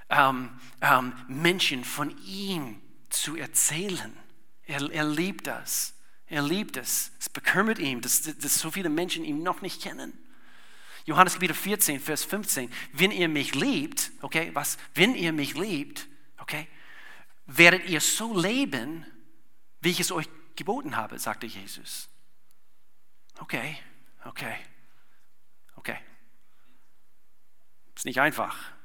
ähm, 0.08 0.50
ähm, 0.80 1.12
Menschen 1.28 1.84
von 1.84 2.16
ihm 2.24 2.80
zu 3.10 3.36
erzählen. 3.36 4.16
Er, 4.64 4.90
er 4.90 5.04
liebt 5.04 5.46
das. 5.46 5.94
Er 6.26 6.42
liebt 6.42 6.76
es. 6.76 7.12
Es 7.20 7.28
bekümmert 7.28 7.78
ihn, 7.78 8.00
dass, 8.00 8.22
dass 8.22 8.58
so 8.58 8.70
viele 8.70 8.88
Menschen 8.88 9.24
ihn 9.24 9.42
noch 9.42 9.62
nicht 9.62 9.82
kennen. 9.82 10.12
Johannes 11.04 11.34
Kapitel 11.34 11.54
14, 11.54 12.00
Vers 12.00 12.24
15. 12.24 12.72
Wenn 12.92 13.12
ihr 13.12 13.28
mich 13.28 13.54
liebt, 13.54 14.10
okay, 14.22 14.50
was? 14.54 14.76
Wenn 14.94 15.14
ihr 15.14 15.32
mich 15.32 15.54
liebt, 15.54 16.08
okay, 16.38 16.66
werdet 17.46 17.88
ihr 17.88 18.00
so 18.00 18.36
leben, 18.36 19.06
wie 19.80 19.90
ich 19.90 20.00
es 20.00 20.10
euch 20.10 20.28
geboten 20.56 20.96
habe, 20.96 21.18
sagte 21.20 21.46
Jesus. 21.46 22.08
Okay, 23.38 23.78
okay, 24.24 24.56
okay. 25.76 25.98
Ist 27.94 28.06
nicht 28.06 28.20
einfach. 28.20 28.75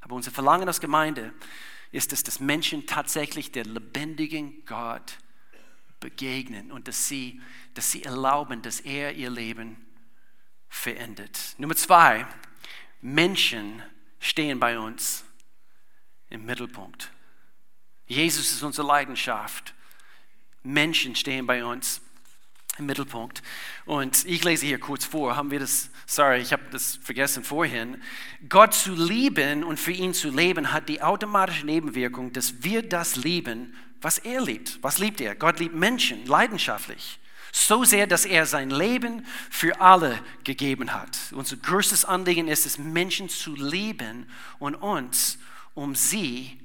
Aber 0.00 0.14
unser 0.14 0.30
Verlangen 0.30 0.68
als 0.68 0.80
Gemeinde 0.80 1.32
ist 1.90 2.12
es, 2.12 2.22
dass 2.22 2.40
Menschen 2.40 2.86
tatsächlich 2.86 3.52
der 3.52 3.64
lebendigen 3.64 4.64
Gott 4.66 5.18
begegnen 6.00 6.70
und 6.70 6.88
dass 6.88 7.08
sie, 7.08 7.40
dass 7.74 7.90
sie 7.90 8.04
erlauben, 8.04 8.62
dass 8.62 8.80
er 8.80 9.14
ihr 9.14 9.30
Leben 9.30 9.76
verändert. 10.68 11.54
Nummer 11.58 11.74
zwei, 11.74 12.26
Menschen 13.00 13.82
stehen 14.20 14.60
bei 14.60 14.78
uns 14.78 15.24
im 16.30 16.44
Mittelpunkt. 16.44 17.10
Jesus 18.06 18.52
ist 18.52 18.62
unsere 18.62 18.86
Leidenschaft. 18.86 19.74
Menschen 20.62 21.14
stehen 21.14 21.46
bei 21.46 21.64
uns 21.64 22.00
im 22.78 22.86
Mittelpunkt. 22.86 23.42
Und 23.84 24.24
ich 24.26 24.44
lese 24.44 24.66
hier 24.66 24.78
kurz 24.78 25.04
vor, 25.04 25.36
haben 25.36 25.50
wir 25.50 25.60
das, 25.60 25.90
sorry, 26.06 26.38
ich 26.38 26.52
habe 26.52 26.62
das 26.70 26.98
vergessen 27.02 27.44
vorhin. 27.44 28.02
Gott 28.48 28.74
zu 28.74 28.94
lieben 28.94 29.64
und 29.64 29.78
für 29.78 29.92
ihn 29.92 30.14
zu 30.14 30.30
leben 30.30 30.72
hat 30.72 30.88
die 30.88 31.02
automatische 31.02 31.66
Nebenwirkung, 31.66 32.32
dass 32.32 32.62
wir 32.62 32.82
das 32.82 33.16
lieben, 33.16 33.74
was 34.00 34.18
er 34.18 34.40
liebt. 34.40 34.82
Was 34.82 34.98
liebt 34.98 35.20
er? 35.20 35.34
Gott 35.34 35.58
liebt 35.58 35.74
Menschen 35.74 36.26
leidenschaftlich. 36.26 37.18
So 37.52 37.84
sehr, 37.84 38.06
dass 38.06 38.24
er 38.24 38.46
sein 38.46 38.70
Leben 38.70 39.26
für 39.50 39.80
alle 39.80 40.18
gegeben 40.44 40.92
hat. 40.92 41.18
Unser 41.32 41.56
größtes 41.56 42.04
Anliegen 42.04 42.46
ist 42.46 42.66
es, 42.66 42.78
Menschen 42.78 43.28
zu 43.28 43.54
lieben 43.54 44.26
und 44.58 44.74
uns 44.74 45.38
um 45.74 45.94
sie 45.94 46.58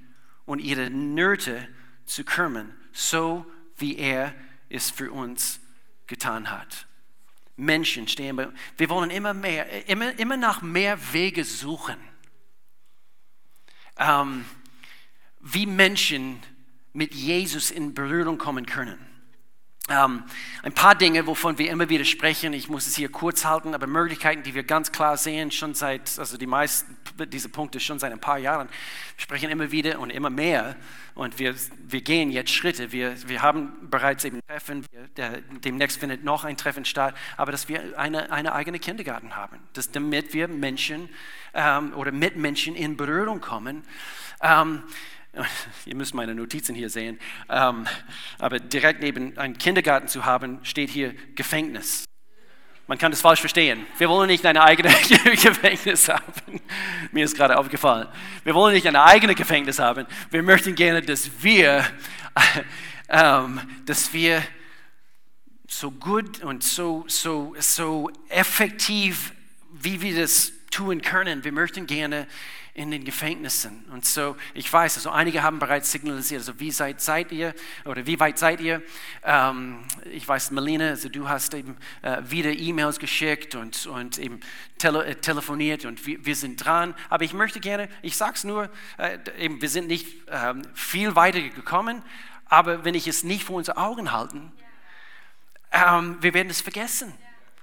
und 0.45 0.59
ihre 0.59 0.89
Nöte 0.89 1.67
zu 2.05 2.23
kümmern, 2.23 2.73
so 2.91 3.45
wie 3.77 3.97
er 3.97 4.33
es 4.69 4.89
für 4.89 5.11
uns 5.11 5.59
getan 6.07 6.51
hat. 6.51 6.87
Menschen 7.55 8.07
stehen 8.07 8.35
bei 8.35 8.49
Wir 8.77 8.89
wollen 8.89 9.11
immer 9.11 9.33
mehr, 9.33 9.87
immer, 9.87 10.17
immer 10.17 10.37
nach 10.37 10.61
mehr 10.61 11.13
Wege 11.13 11.43
suchen, 11.43 11.97
ähm, 13.97 14.45
wie 15.39 15.65
Menschen 15.65 16.41
mit 16.93 17.13
Jesus 17.13 17.71
in 17.71 17.93
Berührung 17.93 18.37
kommen 18.37 18.65
können. 18.65 19.12
Ähm, 19.89 20.23
ein 20.61 20.71
paar 20.71 20.95
Dinge, 20.95 21.27
wovon 21.27 21.57
wir 21.57 21.69
immer 21.69 21.89
wieder 21.89 22.05
sprechen, 22.05 22.53
ich 22.53 22.69
muss 22.69 22.87
es 22.87 22.95
hier 22.95 23.09
kurz 23.09 23.43
halten, 23.43 23.75
aber 23.75 23.85
Möglichkeiten, 23.85 24.41
die 24.41 24.55
wir 24.55 24.63
ganz 24.63 24.93
klar 24.93 25.17
sehen, 25.17 25.51
schon 25.51 25.73
seit, 25.73 26.17
also 26.17 26.37
die 26.37 26.47
meisten 26.47 26.95
dieser 27.27 27.49
Punkte 27.49 27.81
schon 27.81 27.99
seit 27.99 28.13
ein 28.13 28.21
paar 28.21 28.37
Jahren, 28.37 28.69
sprechen 29.17 29.49
immer 29.49 29.71
wieder 29.71 29.99
und 29.99 30.09
immer 30.09 30.29
mehr. 30.29 30.77
Und 31.15 31.37
wir, 31.37 31.53
wir 31.85 31.99
gehen 31.99 32.31
jetzt 32.31 32.51
Schritte. 32.51 32.93
Wir, 32.93 33.15
wir 33.27 33.41
haben 33.41 33.89
bereits 33.89 34.23
eben 34.23 34.39
Treffen, 34.47 34.85
wir, 34.89 35.07
der, 35.17 35.41
demnächst 35.41 35.99
findet 35.99 36.23
noch 36.23 36.45
ein 36.45 36.55
Treffen 36.55 36.85
statt, 36.85 37.13
aber 37.35 37.51
dass 37.51 37.67
wir 37.67 37.99
eine, 37.99 38.31
eine 38.31 38.53
eigene 38.53 38.79
Kindergarten 38.79 39.35
haben, 39.35 39.59
dass, 39.73 39.91
damit 39.91 40.33
wir 40.33 40.47
Menschen 40.47 41.09
ähm, 41.53 41.93
oder 41.93 42.13
mit 42.13 42.37
Menschen 42.37 42.75
in 42.75 42.95
Berührung 42.95 43.41
kommen. 43.41 43.83
Ähm, 44.41 44.83
Ihr 45.85 45.95
müsst 45.95 46.13
meine 46.13 46.35
Notizen 46.35 46.75
hier 46.75 46.89
sehen. 46.89 47.19
Ähm, 47.49 47.85
aber 48.39 48.59
direkt 48.59 49.01
neben 49.01 49.37
einem 49.37 49.57
Kindergarten 49.57 50.07
zu 50.07 50.25
haben, 50.25 50.59
steht 50.63 50.89
hier 50.89 51.13
Gefängnis. 51.35 52.05
Man 52.85 52.97
kann 52.97 53.11
das 53.11 53.21
falsch 53.21 53.39
verstehen. 53.39 53.85
Wir 53.97 54.09
wollen 54.09 54.27
nicht 54.29 54.45
eine 54.45 54.61
eigene 54.61 54.89
Gefängnis 55.41 56.09
haben. 56.09 56.61
Mir 57.11 57.23
ist 57.23 57.35
gerade 57.35 57.57
aufgefallen. 57.57 58.07
Wir 58.43 58.53
wollen 58.53 58.73
nicht 58.73 58.85
eine 58.87 59.03
eigene 59.03 59.35
Gefängnis 59.35 59.79
haben. 59.79 60.05
Wir 60.29 60.43
möchten 60.43 60.75
gerne, 60.75 61.01
dass 61.01 61.29
wir, 61.41 61.85
ähm, 63.07 63.61
dass 63.85 64.11
wir 64.11 64.43
so 65.65 65.91
gut 65.91 66.43
und 66.43 66.61
so, 66.61 67.05
so, 67.07 67.55
so 67.57 68.11
effektiv, 68.27 69.33
wie 69.71 70.01
wir 70.01 70.19
das 70.21 70.51
tun 70.69 71.01
können, 71.01 71.43
wir 71.43 71.51
möchten 71.51 71.87
gerne 71.87 72.27
in 72.75 72.89
den 72.89 73.03
Gefängnissen. 73.05 73.85
Und 73.91 74.03
so, 74.03 74.35
ich 74.55 74.71
weiß, 74.71 74.95
also 74.97 75.11
einige 75.11 75.43
haben 75.43 75.59
bereits 75.59 75.91
signalisiert, 75.91 76.41
also 76.41 76.59
wie 76.59 76.71
seid, 76.71 77.01
seid 77.01 77.31
ihr 77.31 77.53
oder 77.85 78.07
wie 78.07 78.19
weit 78.19 78.39
seid 78.39 78.61
ihr? 78.61 78.81
Ähm, 79.23 79.83
ich 80.11 80.27
weiß, 80.27 80.49
Melina, 80.51 80.89
also 80.89 81.07
du 81.07 81.29
hast 81.29 81.53
eben 81.53 81.77
äh, 82.01 82.21
wieder 82.23 82.49
E-Mails 82.49 82.97
geschickt 82.97 83.53
und, 83.53 83.85
und 83.85 84.17
eben 84.17 84.39
tele 84.79 85.05
äh, 85.05 85.15
telefoniert 85.15 85.85
und 85.85 86.03
wir, 86.07 86.25
wir, 86.25 86.35
sind 86.35 86.65
dran. 86.65 86.95
Aber 87.09 87.23
ich 87.23 87.33
möchte 87.33 87.59
gerne, 87.59 87.89
ich 88.01 88.17
sage 88.17 88.33
es 88.35 88.43
nur, 88.43 88.69
äh, 88.97 89.19
eben, 89.37 89.61
wir 89.61 89.69
sind 89.69 89.87
nicht 89.87 90.07
ähm, 90.29 90.63
viel 90.73 91.15
weiter 91.15 91.41
gekommen, 91.41 92.01
aber 92.45 92.83
wenn 92.83 92.95
ich 92.95 93.07
es 93.07 93.23
nicht 93.23 93.43
vor 93.43 93.57
unsere 93.57 93.77
Augen 93.77 94.11
halten, 94.11 94.51
ähm, 95.71 96.17
wir 96.21 96.33
werden 96.33 96.49
es 96.49 96.61
vergessen. 96.61 97.13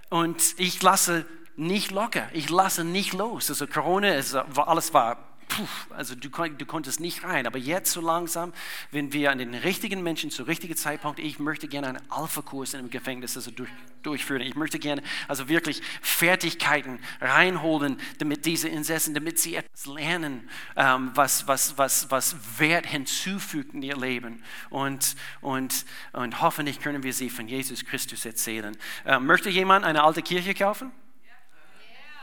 Und 0.08 0.54
ich 0.56 0.82
lasse 0.82 1.26
nicht 1.60 1.90
locker. 1.90 2.28
Ich 2.32 2.50
lasse 2.50 2.84
nicht 2.84 3.12
los. 3.12 3.50
Also 3.50 3.66
Corona, 3.66 4.14
ist, 4.14 4.34
alles 4.34 4.92
war 4.94 5.30
puh, 5.50 5.66
also 5.94 6.14
du, 6.14 6.28
du 6.28 6.66
konntest 6.66 7.00
nicht 7.00 7.24
rein. 7.24 7.46
Aber 7.46 7.58
jetzt 7.58 7.92
so 7.92 8.00
langsam, 8.00 8.52
wenn 8.90 9.12
wir 9.12 9.30
an 9.30 9.38
den 9.38 9.54
richtigen 9.54 10.02
Menschen 10.02 10.30
zu 10.30 10.44
richtigen 10.44 10.76
Zeitpunkt, 10.76 11.18
ich 11.18 11.38
möchte 11.38 11.68
gerne 11.68 11.88
einen 11.88 12.10
Alpha-Kurs 12.10 12.72
in 12.72 12.80
einem 12.80 12.90
Gefängnis 12.90 13.36
also 13.36 13.50
durch, 13.50 13.68
durchführen. 14.02 14.40
Ich 14.42 14.54
möchte 14.54 14.78
gerne 14.78 15.02
also 15.28 15.48
wirklich 15.48 15.82
Fertigkeiten 16.00 17.00
reinholen, 17.20 17.98
damit 18.18 18.46
diese 18.46 18.68
Insassen, 18.68 19.12
damit 19.12 19.38
sie 19.38 19.56
etwas 19.56 19.86
lernen, 19.86 20.48
ähm, 20.76 21.10
was, 21.14 21.46
was, 21.46 21.76
was, 21.76 22.10
was 22.10 22.36
Wert 22.58 22.86
hinzufügt 22.86 23.74
in 23.74 23.82
ihr 23.82 23.96
Leben. 23.96 24.42
Und, 24.70 25.16
und, 25.40 25.84
und 26.12 26.40
hoffentlich 26.40 26.80
können 26.80 27.02
wir 27.02 27.12
sie 27.12 27.28
von 27.28 27.48
Jesus 27.48 27.84
Christus 27.84 28.24
erzählen. 28.24 28.76
Ähm, 29.04 29.26
möchte 29.26 29.50
jemand 29.50 29.84
eine 29.84 30.02
alte 30.04 30.22
Kirche 30.22 30.54
kaufen? 30.54 30.92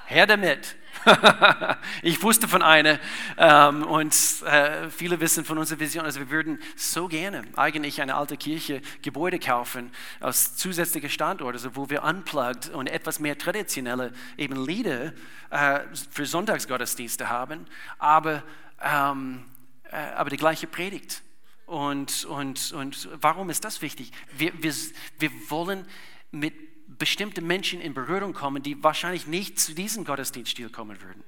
Her 0.09 0.25
damit. 0.25 0.77
ich 2.01 2.23
wusste 2.23 2.47
von 2.47 2.61
einer 2.61 2.97
ähm, 3.37 3.83
und 3.83 4.15
äh, 4.45 4.89
viele 4.89 5.19
wissen 5.19 5.43
von 5.43 5.57
unserer 5.57 5.81
Vision, 5.81 6.05
also 6.05 6.21
wir 6.21 6.29
würden 6.29 6.59
so 6.77 7.09
gerne 7.09 7.43
eigentlich 7.57 8.01
eine 8.01 8.15
alte 8.15 8.37
Kirche, 8.37 8.81
Gebäude 9.01 9.37
kaufen 9.37 9.91
als 10.21 10.55
zusätzlicher 10.55 11.09
Standort, 11.09 11.55
also 11.55 11.75
wo 11.75 11.89
wir 11.89 12.03
unplugged 12.03 12.69
und 12.69 12.87
etwas 12.87 13.19
mehr 13.19 13.37
traditionelle 13.37 14.13
eben 14.37 14.65
Lieder 14.65 15.11
äh, 15.49 15.81
für 16.09 16.25
Sonntagsgottesdienste 16.25 17.29
haben, 17.29 17.65
aber, 17.99 18.43
ähm, 18.81 19.43
äh, 19.91 19.97
aber 20.15 20.29
die 20.29 20.37
gleiche 20.37 20.67
Predigt. 20.67 21.21
Und, 21.65 22.23
und, 22.23 22.71
und 22.71 23.09
warum 23.19 23.49
ist 23.49 23.65
das 23.65 23.81
wichtig? 23.81 24.13
Wir, 24.37 24.53
wir, 24.63 24.73
wir 25.19 25.31
wollen 25.49 25.85
mit 26.31 26.66
bestimmte 26.97 27.41
Menschen 27.41 27.81
in 27.81 27.93
Berührung 27.93 28.33
kommen, 28.33 28.63
die 28.63 28.81
wahrscheinlich 28.83 29.27
nicht 29.27 29.59
zu 29.59 29.73
diesem 29.73 30.05
Gottesdienststil 30.05 30.69
kommen 30.69 31.01
würden. 31.01 31.23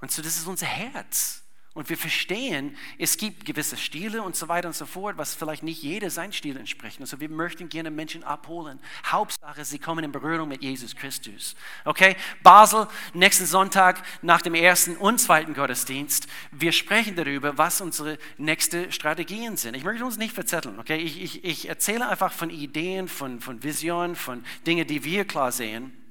Und 0.00 0.10
so, 0.10 0.22
das 0.22 0.36
ist 0.36 0.46
unser 0.46 0.66
Herz. 0.66 1.41
Und 1.74 1.88
wir 1.88 1.96
verstehen, 1.96 2.76
es 2.98 3.16
gibt 3.16 3.46
gewisse 3.46 3.78
Stile 3.78 4.22
und 4.22 4.36
so 4.36 4.46
weiter 4.48 4.68
und 4.68 4.76
so 4.76 4.84
fort, 4.84 5.16
was 5.16 5.34
vielleicht 5.34 5.62
nicht 5.62 5.82
jeder 5.82 6.10
sein 6.10 6.30
Stil 6.30 6.58
entspricht. 6.58 7.00
Also 7.00 7.18
wir 7.18 7.30
möchten 7.30 7.70
gerne 7.70 7.90
Menschen 7.90 8.24
abholen. 8.24 8.78
Hauptsache, 9.06 9.64
sie 9.64 9.78
kommen 9.78 10.04
in 10.04 10.12
Berührung 10.12 10.50
mit 10.50 10.62
Jesus 10.62 10.94
Christus. 10.94 11.56
Okay? 11.86 12.14
Basel, 12.42 12.88
nächsten 13.14 13.46
Sonntag 13.46 14.02
nach 14.20 14.42
dem 14.42 14.54
ersten 14.54 14.98
und 14.98 15.18
zweiten 15.18 15.54
Gottesdienst. 15.54 16.26
Wir 16.50 16.72
sprechen 16.72 17.16
darüber, 17.16 17.56
was 17.56 17.80
unsere 17.80 18.18
nächsten 18.36 18.92
Strategien 18.92 19.56
sind. 19.56 19.74
Ich 19.74 19.84
möchte 19.84 20.04
uns 20.04 20.18
nicht 20.18 20.34
verzetteln. 20.34 20.78
Okay? 20.78 20.98
Ich, 20.98 21.22
ich, 21.22 21.42
ich 21.42 21.68
erzähle 21.70 22.06
einfach 22.06 22.32
von 22.32 22.50
Ideen, 22.50 23.08
von, 23.08 23.40
von 23.40 23.62
Visionen, 23.62 24.14
von 24.14 24.44
Dingen, 24.66 24.86
die 24.86 25.04
wir 25.04 25.24
klar 25.24 25.52
sehen 25.52 26.01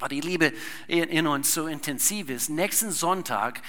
weil 0.00 0.08
die 0.08 0.20
Liebe 0.20 0.52
in, 0.86 1.26
uns 1.26 1.54
so 1.54 1.66
intensiv 1.66 2.30
ist. 2.30 2.48
Nächsten 2.48 2.90
Sonntag, 2.90 3.62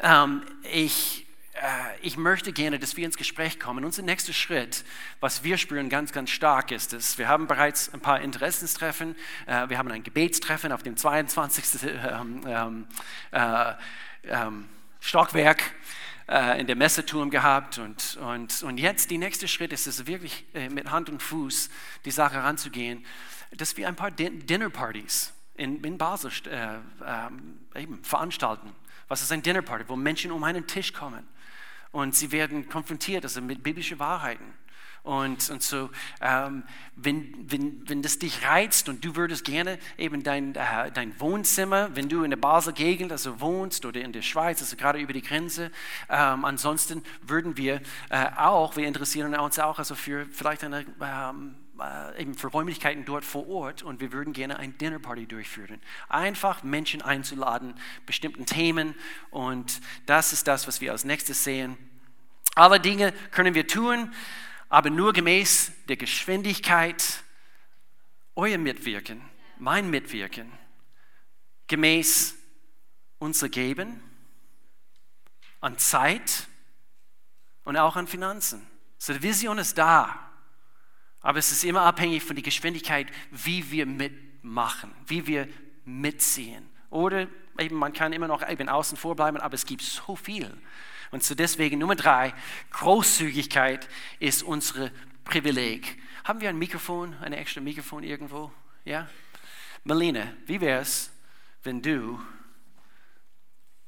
ähm, 0.00 0.42
ich, 0.72 1.26
äh, 1.54 1.58
ich 2.02 2.16
möchte 2.16 2.52
gerne, 2.52 2.78
dass 2.78 2.96
wir 2.96 3.04
ins 3.04 3.16
Gespräch 3.16 3.60
kommen. 3.60 3.84
Unser 3.84 4.02
nächster 4.02 4.32
Schritt, 4.32 4.84
was 5.20 5.44
wir 5.44 5.58
spüren 5.58 5.88
ganz, 5.88 6.12
ganz 6.12 6.30
stark 6.30 6.70
ist, 6.70 6.92
ist, 6.92 7.18
wir 7.18 7.28
haben 7.28 7.46
bereits 7.46 7.92
ein 7.92 8.00
paar 8.00 8.20
Interessenstreffen, 8.20 9.16
äh, 9.46 9.68
wir 9.68 9.78
haben 9.78 9.90
ein 9.90 10.02
Gebetstreffen 10.02 10.72
auf 10.72 10.82
dem 10.82 10.96
22. 10.96 11.64
Ähm, 11.84 12.42
ähm, 12.46 12.86
äh, 13.32 13.72
ähm, 14.24 14.68
Stockwerk 15.00 15.62
äh, 16.28 16.60
in 16.60 16.66
der 16.66 16.76
Messeturm 16.76 17.30
gehabt 17.30 17.78
und, 17.78 18.16
und, 18.16 18.62
und 18.62 18.78
jetzt 18.78 19.10
die 19.10 19.18
nächste 19.18 19.48
Schritt 19.48 19.72
ist 19.72 19.86
es 19.86 20.06
wirklich 20.06 20.44
äh, 20.54 20.68
mit 20.68 20.90
Hand 20.90 21.10
und 21.10 21.22
Fuß 21.22 21.68
die 22.04 22.10
Sache 22.10 22.36
ranzugehen, 22.36 23.04
dass 23.50 23.76
wir 23.76 23.88
ein 23.88 23.96
paar 23.96 24.10
Din 24.10 24.46
Dinnerpartys 24.46 25.32
in, 25.62 25.82
in 25.82 25.98
Basel 25.98 26.30
äh, 26.46 26.76
äh, 27.76 27.82
eben 27.82 28.02
veranstalten. 28.02 28.72
Was 29.08 29.22
ist 29.22 29.32
ein 29.32 29.42
Dinnerparty, 29.42 29.84
wo 29.88 29.96
Menschen 29.96 30.32
um 30.32 30.42
einen 30.44 30.66
Tisch 30.66 30.92
kommen 30.92 31.26
und 31.92 32.14
sie 32.14 32.32
werden 32.32 32.68
konfrontiert 32.68 33.24
also 33.24 33.40
mit 33.40 33.62
biblischen 33.62 33.98
Wahrheiten. 33.98 34.54
Und, 35.04 35.50
und 35.50 35.62
so, 35.62 35.90
ähm, 36.20 36.62
wenn, 36.94 37.50
wenn, 37.50 37.88
wenn 37.88 38.02
das 38.02 38.20
dich 38.20 38.46
reizt 38.46 38.88
und 38.88 39.04
du 39.04 39.16
würdest 39.16 39.44
gerne 39.44 39.80
eben 39.98 40.22
dein, 40.22 40.54
äh, 40.54 40.92
dein 40.92 41.18
Wohnzimmer, 41.20 41.90
wenn 41.96 42.08
du 42.08 42.22
in 42.22 42.30
der 42.30 42.36
Basel-Gegend 42.36 43.10
also 43.10 43.40
wohnst 43.40 43.84
oder 43.84 44.00
in 44.00 44.12
der 44.12 44.22
Schweiz, 44.22 44.60
also 44.60 44.76
gerade 44.76 45.00
über 45.00 45.12
die 45.12 45.22
Grenze, 45.22 45.72
ähm, 46.08 46.44
ansonsten 46.44 47.02
würden 47.20 47.56
wir 47.56 47.80
äh, 48.10 48.26
auch, 48.36 48.76
wir 48.76 48.86
interessieren 48.86 49.34
uns 49.34 49.58
auch 49.58 49.80
also 49.80 49.96
für 49.96 50.24
vielleicht 50.26 50.62
eine 50.62 50.86
ähm, 51.00 51.56
äh, 51.56 51.61
eben 52.18 52.34
für 52.34 52.48
Räumlichkeiten 52.48 53.04
dort 53.04 53.24
vor 53.24 53.48
Ort 53.48 53.82
und 53.82 54.00
wir 54.00 54.12
würden 54.12 54.32
gerne 54.32 54.58
ein 54.58 54.76
Dinnerparty 54.78 55.26
durchführen. 55.26 55.80
Einfach 56.08 56.62
Menschen 56.62 57.02
einzuladen, 57.02 57.74
bestimmten 58.06 58.46
Themen 58.46 58.94
und 59.30 59.80
das 60.06 60.32
ist 60.32 60.46
das, 60.46 60.66
was 60.66 60.80
wir 60.80 60.92
als 60.92 61.04
nächstes 61.04 61.44
sehen. 61.44 61.76
Alle 62.54 62.80
Dinge 62.80 63.12
können 63.30 63.54
wir 63.54 63.66
tun, 63.66 64.12
aber 64.68 64.90
nur 64.90 65.12
gemäß 65.12 65.72
der 65.88 65.96
Geschwindigkeit, 65.96 67.22
euer 68.34 68.58
Mitwirken, 68.58 69.22
mein 69.58 69.90
Mitwirken, 69.90 70.50
gemäß 71.66 72.34
unser 73.18 73.48
Geben 73.48 74.02
an 75.60 75.78
Zeit 75.78 76.48
und 77.64 77.76
auch 77.76 77.96
an 77.96 78.06
Finanzen. 78.06 78.66
So 78.98 79.12
die 79.12 79.22
Vision 79.22 79.58
ist 79.58 79.78
da. 79.78 80.31
Aber 81.22 81.38
es 81.38 81.52
ist 81.52 81.64
immer 81.64 81.82
abhängig 81.82 82.22
von 82.22 82.36
der 82.36 82.42
Geschwindigkeit, 82.42 83.06
wie 83.30 83.70
wir 83.70 83.86
mitmachen, 83.86 84.92
wie 85.06 85.26
wir 85.26 85.48
mitziehen. 85.84 86.68
Oder 86.90 87.28
eben, 87.58 87.76
man 87.76 87.92
kann 87.92 88.12
immer 88.12 88.28
noch 88.28 88.46
eben 88.46 88.68
außen 88.68 88.98
vor 88.98 89.16
bleiben, 89.16 89.38
aber 89.38 89.54
es 89.54 89.64
gibt 89.64 89.82
so 89.82 90.16
viel. 90.16 90.52
Und 91.10 91.22
so 91.22 91.34
deswegen 91.34 91.78
Nummer 91.78 91.94
drei, 91.94 92.34
Großzügigkeit 92.70 93.88
ist 94.18 94.42
unsere 94.42 94.90
Privileg. 95.24 95.98
Haben 96.24 96.40
wir 96.40 96.48
ein 96.48 96.58
Mikrofon, 96.58 97.14
ein 97.20 97.32
extra 97.32 97.60
Mikrofon 97.60 98.02
irgendwo? 98.02 98.50
Ja? 98.84 99.08
Melina, 99.84 100.32
wie 100.46 100.60
wäre 100.60 100.80
es, 100.80 101.12
wenn 101.62 101.82
du 101.82 102.20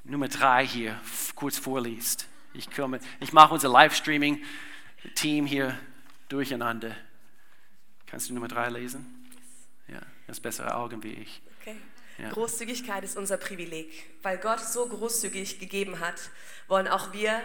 Nummer 0.05 0.29
drei 0.29 0.67
hier 0.67 1.01
kurz 1.35 1.59
vorliest? 1.59 2.29
Ich, 2.53 2.69
ich 3.21 3.33
mache 3.33 3.55
unser 3.55 3.69
Livestreaming-Team 3.71 5.47
hier 5.47 5.79
durcheinander. 6.29 6.95
Kannst 8.15 8.31
du 8.31 8.35
Nummer 8.35 8.47
drei 8.47 8.69
lesen? 8.69 9.05
Ja, 9.89 9.99
das 10.29 10.39
bessere 10.39 10.77
Augen 10.77 11.03
wie 11.03 11.15
ich. 11.15 11.43
Okay. 11.61 11.75
Ja. 12.19 12.31
Großzügigkeit 12.31 13.03
ist 13.03 13.17
unser 13.17 13.39
Privileg. 13.39 13.91
Weil 14.23 14.39
Gott 14.39 14.61
so 14.61 14.87
großzügig 14.87 15.59
gegeben 15.59 15.99
hat, 15.99 16.31
wollen 16.69 16.87
auch 16.87 17.13
wir 17.13 17.41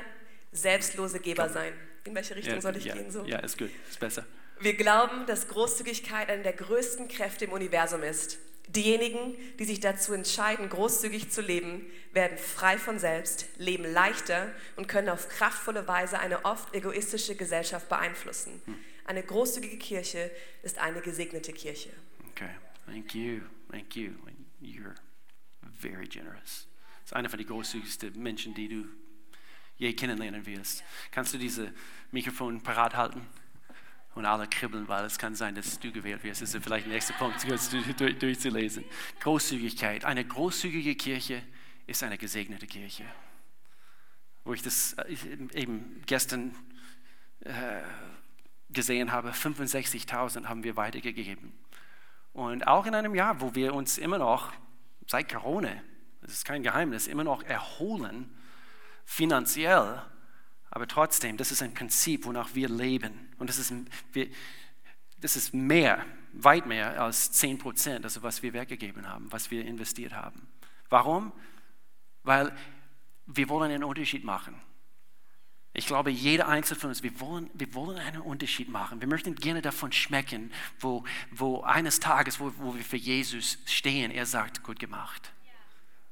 selbstlose 0.52 1.22
Geber 1.22 1.46
Komm. 1.46 1.54
sein. 1.54 1.74
In 2.04 2.14
welche 2.14 2.36
Richtung 2.36 2.54
ja, 2.54 2.62
soll 2.62 2.78
ich 2.78 2.86
ja, 2.86 2.94
gehen? 2.94 3.10
So? 3.10 3.26
Ja, 3.26 3.40
ist 3.40 3.58
gut, 3.58 3.72
ist 3.90 4.00
besser. 4.00 4.28
Wir 4.60 4.76
glauben, 4.76 5.26
dass 5.26 5.48
Großzügigkeit 5.48 6.30
eine 6.30 6.44
der 6.44 6.54
größten 6.54 7.08
Kräfte 7.08 7.46
im 7.46 7.52
Universum 7.52 8.04
ist. 8.04 8.38
Diejenigen, 8.68 9.36
die 9.58 9.66
sich 9.66 9.80
dazu 9.80 10.14
entscheiden, 10.14 10.70
großzügig 10.70 11.32
zu 11.32 11.42
leben, 11.42 11.88
werden 12.14 12.38
frei 12.38 12.78
von 12.78 13.00
selbst, 13.00 13.48
leben 13.58 13.92
leichter 13.92 14.52
und 14.76 14.88
können 14.88 15.10
auf 15.10 15.30
kraftvolle 15.30 15.88
Weise 15.88 16.20
eine 16.20 16.46
oft 16.46 16.76
egoistische 16.76 17.34
Gesellschaft 17.34 17.90
beeinflussen. 17.90 18.62
Hm. 18.66 18.76
Eine 19.10 19.24
großzügige 19.24 19.80
Kirche 19.80 20.30
ist 20.62 20.78
eine 20.78 21.02
gesegnete 21.02 21.52
Kirche. 21.52 21.90
Okay, 22.30 22.52
thank 22.86 23.16
you, 23.16 23.42
thank 23.72 23.96
you. 23.96 24.12
You're 24.62 24.94
very 25.80 26.06
generous. 26.08 26.68
Das 27.02 27.06
ist 27.06 27.14
einer 27.14 27.28
von 27.28 27.40
den 27.40 27.48
großzügigsten 27.48 28.22
Menschen, 28.22 28.54
die 28.54 28.68
du 28.68 28.86
je 29.78 29.94
kennenlernen 29.94 30.46
wirst. 30.46 30.84
Kannst 31.10 31.34
du 31.34 31.40
diese 31.40 31.74
Mikrofon 32.12 32.62
parat 32.62 32.96
halten? 32.96 33.26
Und 34.14 34.28
alle 34.28 34.46
kribbeln, 34.46 34.88
weil 34.88 35.06
es 35.06 35.18
kann 35.18 35.34
sein, 35.34 35.56
dass 35.56 35.80
du 35.80 35.92
gewählt 35.92 36.24
wirst. 36.24 36.44
Das 36.44 36.54
ist 36.54 36.64
vielleicht 36.64 36.86
der 36.86 36.94
nächste 36.94 37.14
Punkt, 37.14 37.44
durchzulesen. 38.22 38.86
Großzügigkeit. 39.22 40.06
Eine 40.06 40.24
großzügige 40.24 40.94
Kirche 40.94 41.42
ist 41.88 42.04
eine 42.04 42.20
gesegnete 42.20 42.68
Kirche. 42.68 43.06
Wo 44.44 44.54
ich 44.54 44.62
das 44.62 44.94
äh, 44.94 45.16
eben 45.56 46.04
gestern 46.06 46.56
äh, 47.40 47.82
gesehen 48.70 49.12
habe, 49.12 49.32
65.000 49.32 50.46
haben 50.46 50.64
wir 50.64 50.76
weitergegeben. 50.76 51.54
Und 52.34 52.68
auch 52.68 52.86
in 52.86 52.96
einem 52.96 53.16
Jahr, 53.16 53.42
wo 53.42 53.56
wir 53.56 53.74
uns 53.74 53.98
immer 53.98 54.18
noch, 54.18 54.54
seit 55.08 55.32
Corona, 55.32 55.72
das 56.22 56.32
ist 56.34 56.46
kein 56.46 56.64
Geheimnis, 56.64 57.08
immer 57.08 57.24
noch 57.24 57.44
erholen, 57.44 58.30
finanziell, 59.06 60.02
aber 60.72 60.88
trotzdem, 60.88 61.38
das 61.38 61.52
ist 61.52 61.64
ein 61.64 61.74
Prinzip, 61.74 62.26
wonach 62.26 62.54
wir 62.54 62.70
leben. 62.70 63.34
Und 63.40 63.50
das 63.50 63.58
ist, 63.58 63.74
wir, 64.14 64.28
das 65.20 65.36
ist 65.36 65.54
mehr, 65.54 66.06
weit 66.34 66.68
mehr 66.68 67.02
als 67.02 67.32
10 67.32 67.58
Prozent, 67.58 68.06
also 68.06 68.22
was 68.22 68.44
wir 68.44 68.54
weggegeben 68.54 69.08
haben, 69.08 69.32
was 69.32 69.50
wir 69.50 69.66
investiert 69.66 70.14
haben. 70.14 70.48
Warum? 70.90 71.32
Weil 72.24 72.56
wir 73.26 73.50
wollen 73.50 73.72
einen 73.72 73.84
Unterschied 73.84 74.24
machen. 74.24 74.62
Ich 75.74 75.86
glaube, 75.86 76.10
jeder 76.10 76.48
Einzelne 76.48 76.80
von 76.80 76.90
uns, 76.90 77.04
wir 77.04 77.20
wollen, 77.20 77.50
wir 77.54 77.74
wollen 77.74 77.98
einen 77.98 78.22
Unterschied 78.22 78.70
machen. 78.70 79.02
Wir 79.02 79.08
möchten 79.08 79.36
gerne 79.36 79.62
davon 79.62 79.92
schmecken, 79.92 80.52
wo, 80.80 81.04
wo 81.32 81.62
eines 81.62 82.00
Tages, 82.00 82.40
wo, 82.40 82.52
wo 82.58 82.76
wir 82.76 82.84
für 82.84 82.98
Jesus 82.98 83.60
stehen, 83.66 84.12
er 84.12 84.26
sagt, 84.26 84.64
gut 84.64 84.80
gemacht. 84.80 85.32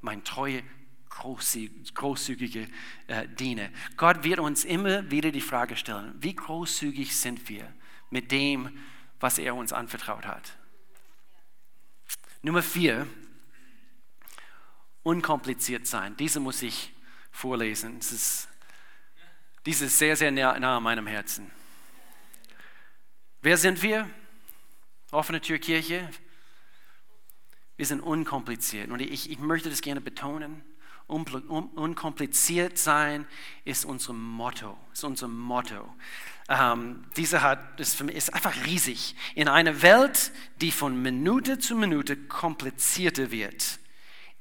Mein 0.00 0.22
treuer 0.22 0.62
großzügige 1.08 2.68
äh, 3.08 3.28
diene. 3.28 3.72
Gott 3.96 4.22
wird 4.22 4.38
uns 4.38 4.64
immer 4.64 5.10
wieder 5.10 5.32
die 5.32 5.40
Frage 5.40 5.76
stellen, 5.76 6.14
wie 6.20 6.34
großzügig 6.34 7.16
sind 7.16 7.48
wir 7.48 7.72
mit 8.10 8.30
dem, 8.30 8.78
was 9.18 9.38
er 9.38 9.54
uns 9.54 9.72
anvertraut 9.72 10.26
hat. 10.26 10.56
Nummer 12.42 12.62
vier, 12.62 13.06
unkompliziert 15.02 15.86
sein. 15.86 16.16
Diese 16.16 16.38
muss 16.38 16.62
ich 16.62 16.94
vorlesen. 17.32 17.98
Das 17.98 18.12
ist, 18.12 18.47
diese 19.68 19.84
ist 19.84 19.98
sehr, 19.98 20.16
sehr 20.16 20.30
nah, 20.30 20.58
nah 20.58 20.78
an 20.78 20.82
meinem 20.82 21.06
Herzen. 21.06 21.50
Wer 23.42 23.58
sind 23.58 23.82
wir? 23.82 24.08
Offene 25.10 25.42
Türkirche. 25.42 26.08
Wir 27.76 27.84
sind 27.84 28.00
unkompliziert. 28.00 28.88
Und 28.90 29.02
ich, 29.02 29.30
ich 29.30 29.38
möchte 29.38 29.68
das 29.68 29.82
gerne 29.82 30.00
betonen. 30.00 30.64
unkompliziert 31.06 32.78
sein 32.78 33.26
ist 33.66 33.84
unser 33.84 34.14
Motto. 34.14 34.78
Ist 34.94 35.04
unser 35.04 35.28
Motto. 35.28 35.94
Ähm, 36.48 37.04
diese 37.18 37.42
hat, 37.42 37.78
ist, 37.78 38.02
mich, 38.02 38.16
ist 38.16 38.32
einfach 38.32 38.64
riesig. 38.64 39.16
In 39.34 39.48
einer 39.48 39.82
Welt, 39.82 40.32
die 40.62 40.72
von 40.72 41.02
Minute 41.02 41.58
zu 41.58 41.76
Minute 41.76 42.16
komplizierter 42.16 43.30
wird, 43.30 43.80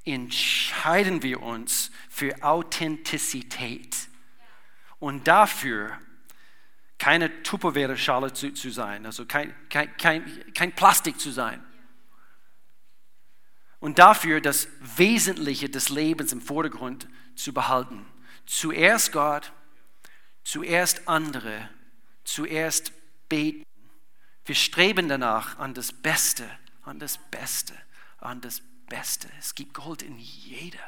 entscheiden 0.05 1.21
wir 1.21 1.43
uns 1.43 1.91
für 2.07 2.43
Authentizität. 2.43 4.07
Und 4.99 5.27
dafür 5.27 5.97
keine 6.97 7.43
Tupperware-Schale 7.43 8.33
zu, 8.33 8.53
zu, 8.53 8.71
sein, 8.71 9.05
also 9.05 9.25
kein, 9.25 9.53
kein, 9.69 9.95
kein, 9.97 10.53
kein 10.53 10.73
Plastik 10.73 11.19
zu 11.19 11.31
sein. 11.31 11.63
Und 13.79 13.99
dafür 13.99 14.41
das 14.41 14.67
Wesentliche 14.79 15.69
des 15.69 15.89
Lebens 15.89 16.33
im 16.33 16.41
Vordergrund 16.41 17.07
zu 17.35 17.53
behalten. 17.53 18.05
Zuerst 18.47 19.11
Gott, 19.11 19.51
zuerst 20.43 21.07
andere, 21.07 21.69
zuerst 22.23 22.91
beten. 23.29 23.63
Wir 24.45 24.55
streben 24.55 25.07
danach 25.07 25.59
an 25.59 25.75
das 25.75 25.91
Beste, 25.91 26.49
an 26.83 26.97
das 26.97 27.19
Beste, 27.29 27.73
an 28.17 28.41
das 28.41 28.63
Beste. 28.89 29.29
Es 29.37 29.53
gibt 29.53 29.75
Gold 29.75 30.01
in 30.01 30.17
jeder. 30.17 30.79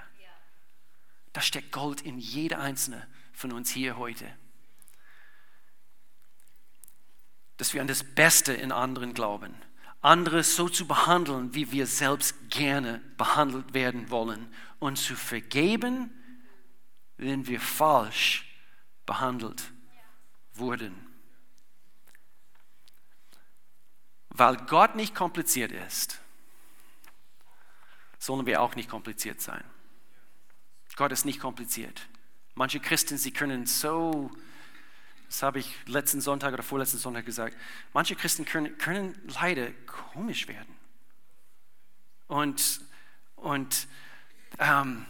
Da 1.33 1.41
steckt 1.41 1.71
Gold 1.71 2.01
in 2.01 2.17
jeder 2.17 2.59
einzelne 2.59 3.05
von 3.39 3.53
uns 3.53 3.71
hier 3.71 3.95
heute. 3.97 4.29
Dass 7.55 7.73
wir 7.73 7.79
an 7.79 7.87
das 7.87 8.03
Beste 8.03 8.51
in 8.51 8.73
anderen 8.73 9.13
glauben. 9.13 9.55
Andere 10.01 10.43
so 10.43 10.67
zu 10.67 10.85
behandeln, 10.85 11.53
wie 11.53 11.71
wir 11.71 11.87
selbst 11.87 12.35
gerne 12.49 12.99
behandelt 13.15 13.73
werden 13.73 14.09
wollen. 14.09 14.53
Und 14.79 14.97
zu 14.97 15.15
vergeben, 15.15 16.11
wenn 17.15 17.47
wir 17.47 17.61
falsch 17.61 18.45
behandelt 19.05 19.71
wurden. 20.53 20.93
Weil 24.27 24.57
Gott 24.65 24.95
nicht 24.95 25.15
kompliziert 25.15 25.71
ist, 25.71 26.19
sollen 28.17 28.45
wir 28.45 28.61
auch 28.61 28.75
nicht 28.75 28.89
kompliziert 28.89 29.39
sein. 29.39 29.63
Gott 30.97 31.13
ist 31.13 31.23
nicht 31.23 31.39
kompliziert. 31.39 32.09
Manche 32.59 32.81
Christen, 32.81 33.17
sie 33.17 33.31
können 33.31 33.65
so, 33.65 34.29
das 35.27 35.43
habe 35.43 35.59
ich 35.59 35.77
letzten 35.85 36.19
Sonntag 36.19 36.53
oder 36.53 36.61
vorletzten 36.61 36.97
Sonntag 36.97 37.25
gesagt, 37.25 37.55
manche 37.93 38.17
Christen 38.17 38.43
können, 38.43 38.77
können 38.77 39.17
leider 39.27 39.71
komisch 39.87 40.49
werden. 40.49 40.75
Und, 42.27 42.81
und 43.37 43.87
ähm, 44.57 45.05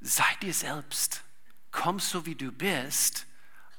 sei 0.00 0.22
dir 0.42 0.54
selbst, 0.54 1.24
komm 1.72 1.98
so 1.98 2.24
wie 2.24 2.36
du 2.36 2.52
bist, 2.52 3.26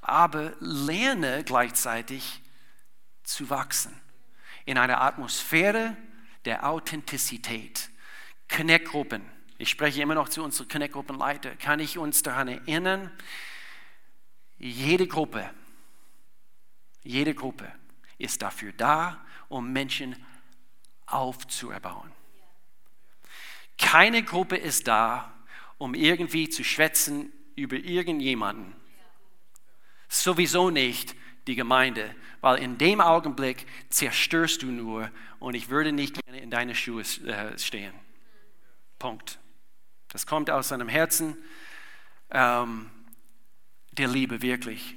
aber 0.02 0.54
lerne 0.60 1.46
gleichzeitig 1.46 2.42
zu 3.24 3.50
wachsen 3.50 3.96
in 4.66 4.78
einer 4.78 5.00
Atmosphäre 5.00 5.96
der 6.44 6.68
Authentizität. 6.68 7.90
Connect-Gruppen. 8.50 9.24
Ich 9.62 9.70
spreche 9.70 10.02
immer 10.02 10.16
noch 10.16 10.28
zu 10.28 10.44
unseren 10.44 10.68
Connect-Gruppenleiter. 10.68 11.56
Kann 11.56 11.80
ich 11.80 12.00
uns 12.00 12.24
daran 12.24 12.48
erinnern, 12.48 13.12
jede 14.58 15.06
Gruppe, 15.06 15.48
jede 17.04 17.36
Gruppe 17.36 17.72
ist 18.18 18.42
dafür 18.42 18.74
da, 18.74 19.24
um 19.50 19.72
Menschen 19.72 20.16
aufzuerbauen. 21.06 22.12
Keine 23.78 24.24
Gruppe 24.24 24.58
ist 24.58 24.88
da, 24.88 25.32
um 25.78 25.94
irgendwie 25.94 26.50
zu 26.50 26.64
schwätzen 26.64 27.32
über 27.56 27.76
irgendjemanden. 27.76 28.76
Sowieso 30.10 30.72
nicht 30.72 31.16
die 31.46 31.56
Gemeinde, 31.56 32.16
weil 32.40 32.64
in 32.64 32.80
dem 32.80 33.00
Augenblick 33.00 33.68
zerstörst 33.92 34.64
du 34.64 34.72
nur 34.72 35.12
und 35.40 35.54
ich 35.54 35.70
würde 35.70 35.92
nicht 35.92 36.20
gerne 36.26 36.42
in 36.42 36.50
deine 36.50 36.74
Schuhe 36.74 37.04
äh, 37.04 37.60
stehen. 37.60 37.94
Punkt. 38.98 39.38
Das 40.12 40.26
kommt 40.26 40.50
aus 40.50 40.70
seinem 40.70 40.90
Herzen 40.90 41.38
ähm, 42.32 42.90
der 43.92 44.08
Liebe 44.08 44.42
wirklich. 44.42 44.96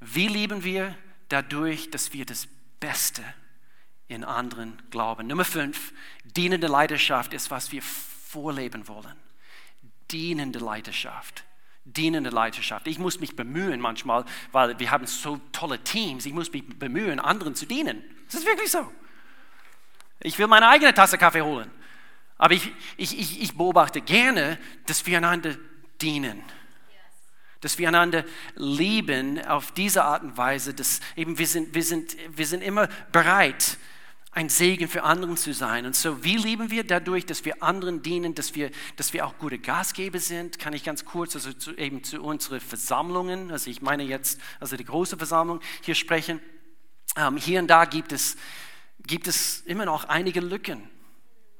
Wie 0.00 0.28
lieben 0.28 0.64
wir? 0.64 0.96
Dadurch, 1.28 1.90
dass 1.90 2.12
wir 2.12 2.24
das 2.24 2.48
Beste 2.80 3.22
in 4.06 4.24
anderen 4.24 4.80
glauben. 4.90 5.26
Nummer 5.26 5.44
fünf, 5.44 5.92
dienende 6.24 6.66
Leidenschaft 6.66 7.34
ist, 7.34 7.50
was 7.50 7.72
wir 7.72 7.82
vorleben 7.82 8.88
wollen. 8.88 9.16
Dienende 10.10 10.58
Leidenschaft 10.58 11.44
dienende 11.92 12.30
Leidenschaft. 12.30 12.86
Ich 12.86 12.98
muss 12.98 13.20
mich 13.20 13.34
bemühen 13.36 13.80
manchmal, 13.80 14.24
weil 14.52 14.78
wir 14.78 14.90
haben 14.90 15.06
so 15.06 15.40
tolle 15.52 15.82
Teams. 15.82 16.26
Ich 16.26 16.32
muss 16.32 16.52
mich 16.52 16.78
bemühen, 16.78 17.18
anderen 17.18 17.54
zu 17.54 17.66
dienen. 17.66 18.02
Das 18.26 18.34
ist 18.40 18.46
wirklich 18.46 18.70
so. 18.70 18.92
Ich 20.20 20.38
will 20.38 20.48
meine 20.48 20.68
eigene 20.68 20.92
Tasse 20.92 21.16
Kaffee 21.16 21.42
holen. 21.42 21.70
Aber 22.38 22.54
ich, 22.54 22.72
ich, 22.96 23.42
ich, 23.42 23.56
beobachte 23.56 24.00
gerne, 24.00 24.58
dass 24.86 25.04
wir 25.06 25.18
einander 25.18 25.56
dienen. 26.00 26.42
Dass 27.60 27.78
wir 27.78 27.88
einander 27.88 28.24
lieben 28.54 29.44
auf 29.44 29.72
diese 29.72 30.04
Art 30.04 30.22
und 30.22 30.36
Weise, 30.36 30.72
dass 30.72 31.00
eben 31.16 31.36
wir 31.38 31.48
sind, 31.48 31.74
wir 31.74 31.82
sind, 31.82 32.16
wir 32.30 32.46
sind 32.46 32.62
immer 32.62 32.88
bereit, 33.10 33.76
ein 34.30 34.48
Segen 34.48 34.86
für 34.86 35.02
anderen 35.02 35.36
zu 35.36 35.52
sein. 35.52 35.84
Und 35.84 35.96
so, 35.96 36.22
wie 36.22 36.36
lieben 36.36 36.70
wir 36.70 36.84
dadurch, 36.84 37.26
dass 37.26 37.44
wir 37.44 37.60
anderen 37.60 38.02
dienen, 38.02 38.36
dass 38.36 38.54
wir, 38.54 38.70
dass 38.94 39.12
wir 39.12 39.26
auch 39.26 39.36
gute 39.38 39.58
Gastgeber 39.58 40.20
sind? 40.20 40.60
Kann 40.60 40.74
ich 40.74 40.84
ganz 40.84 41.04
kurz 41.04 41.34
also 41.34 41.52
zu, 41.52 41.76
eben 41.76 42.04
zu 42.04 42.22
unseren 42.22 42.60
Versammlungen, 42.60 43.50
also 43.50 43.68
ich 43.68 43.82
meine 43.82 44.04
jetzt, 44.04 44.40
also 44.60 44.76
die 44.76 44.84
große 44.84 45.16
Versammlung 45.16 45.60
hier 45.82 45.96
sprechen. 45.96 46.40
Ähm, 47.16 47.36
hier 47.36 47.58
und 47.58 47.66
da 47.66 47.84
gibt 47.84 48.12
es, 48.12 48.36
gibt 49.04 49.26
es 49.26 49.62
immer 49.62 49.86
noch 49.86 50.04
einige 50.04 50.40
Lücken, 50.40 50.88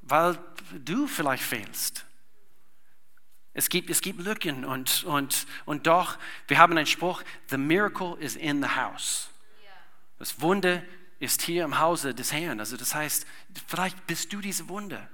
weil 0.09 0.38
du 0.85 1.07
vielleicht 1.07 1.42
fehlst. 1.42 2.05
Es 3.53 3.68
gibt, 3.68 3.90
es 3.90 4.01
gibt 4.01 4.21
Lücken 4.21 4.64
und, 4.64 5.05
und, 5.05 5.47
und 5.64 5.87
doch, 5.87 6.18
wir 6.47 6.59
haben 6.59 6.77
einen 6.77 6.87
Spruch, 6.87 7.23
the 7.51 7.59
miracle 7.59 8.16
is 8.21 8.37
in 8.37 8.62
the 8.62 8.68
house. 8.68 9.31
Das 10.18 10.40
Wunder 10.40 10.83
ist 11.18 11.42
hier 11.42 11.64
im 11.64 11.79
Hause 11.79 12.14
des 12.14 12.33
Herrn. 12.33 12.61
Also 12.61 12.77
das 12.77 12.94
heißt, 12.94 13.27
vielleicht 13.66 14.07
bist 14.07 14.33
du 14.33 14.40
diese 14.40 14.68
Wunder. 14.68 15.09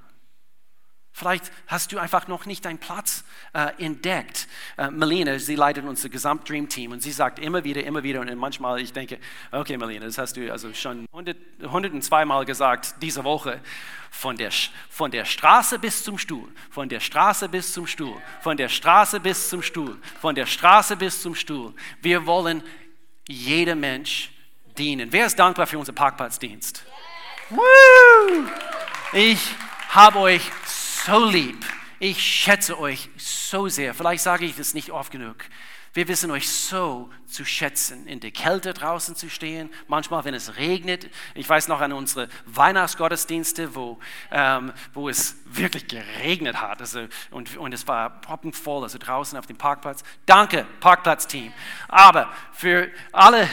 Vielleicht 1.16 1.52
hast 1.68 1.92
du 1.92 1.98
einfach 2.00 2.26
noch 2.26 2.44
nicht 2.44 2.64
deinen 2.64 2.78
Platz 2.78 3.22
äh, 3.52 3.70
entdeckt. 3.78 4.48
Äh, 4.76 4.90
Melina, 4.90 5.38
sie 5.38 5.54
leitet 5.54 5.84
unser 5.84 6.08
Gesamt-Dream-Team 6.08 6.90
und 6.90 7.04
sie 7.04 7.12
sagt 7.12 7.38
immer 7.38 7.62
wieder, 7.62 7.84
immer 7.84 8.02
wieder 8.02 8.20
und 8.20 8.34
manchmal 8.34 8.80
ich 8.80 8.92
denke, 8.92 9.20
okay 9.52 9.76
Melina, 9.76 10.06
das 10.06 10.18
hast 10.18 10.36
du 10.36 10.50
also 10.50 10.74
schon 10.74 11.06
100, 11.12 11.36
102 11.62 12.24
Mal 12.24 12.44
gesagt 12.44 12.96
diese 13.00 13.22
Woche. 13.22 13.60
Von 14.10 14.36
der, 14.36 14.50
von 14.90 15.12
der 15.12 15.24
Straße 15.24 15.78
bis 15.78 16.02
zum 16.02 16.18
Stuhl, 16.18 16.48
von 16.70 16.88
der 16.88 16.98
Straße 16.98 17.48
bis 17.48 17.72
zum 17.72 17.86
Stuhl, 17.86 18.20
von 18.40 18.56
der 18.56 18.68
Straße 18.68 19.20
bis 19.20 19.48
zum 19.48 19.62
Stuhl, 19.62 19.96
von 20.20 20.34
der 20.34 20.46
Straße 20.46 20.96
bis 20.96 21.22
zum 21.22 21.36
Stuhl. 21.36 21.74
Wir 22.00 22.26
wollen 22.26 22.60
jeder 23.28 23.76
Mensch 23.76 24.32
dienen. 24.76 25.12
Wer 25.12 25.26
ist 25.26 25.38
dankbar 25.38 25.68
für 25.68 25.78
unseren 25.78 25.94
Parkplatzdienst? 25.94 26.84
Woo! 27.50 27.60
Ich 29.12 29.54
habe 29.90 30.18
euch 30.18 30.42
so 31.04 31.22
lieb. 31.26 31.62
Ich 31.98 32.22
schätze 32.22 32.78
euch 32.78 33.10
so 33.18 33.68
sehr. 33.68 33.92
Vielleicht 33.92 34.22
sage 34.22 34.46
ich 34.46 34.56
das 34.56 34.72
nicht 34.72 34.90
oft 34.90 35.12
genug. 35.12 35.36
Wir 35.94 36.08
wissen 36.08 36.32
euch 36.32 36.50
so 36.50 37.08
zu 37.24 37.44
schätzen, 37.44 38.08
in 38.08 38.18
der 38.18 38.32
Kälte 38.32 38.74
draußen 38.74 39.14
zu 39.14 39.30
stehen, 39.30 39.70
manchmal, 39.86 40.24
wenn 40.24 40.34
es 40.34 40.56
regnet. 40.56 41.08
Ich 41.34 41.48
weiß 41.48 41.68
noch 41.68 41.80
an 41.80 41.92
unsere 41.92 42.28
Weihnachtsgottesdienste, 42.46 43.76
wo, 43.76 44.00
ähm, 44.32 44.72
wo 44.92 45.08
es 45.08 45.36
wirklich 45.44 45.86
geregnet 45.86 46.60
hat 46.60 46.80
also, 46.80 47.06
und, 47.30 47.56
und 47.56 47.72
es 47.72 47.86
war 47.86 48.20
proppenvoll, 48.22 48.82
also 48.82 48.98
draußen 48.98 49.38
auf 49.38 49.46
dem 49.46 49.56
Parkplatz. 49.56 50.02
Danke, 50.26 50.66
Parkplatzteam. 50.80 51.52
Aber 51.86 52.28
für 52.52 52.90
alle 53.12 53.48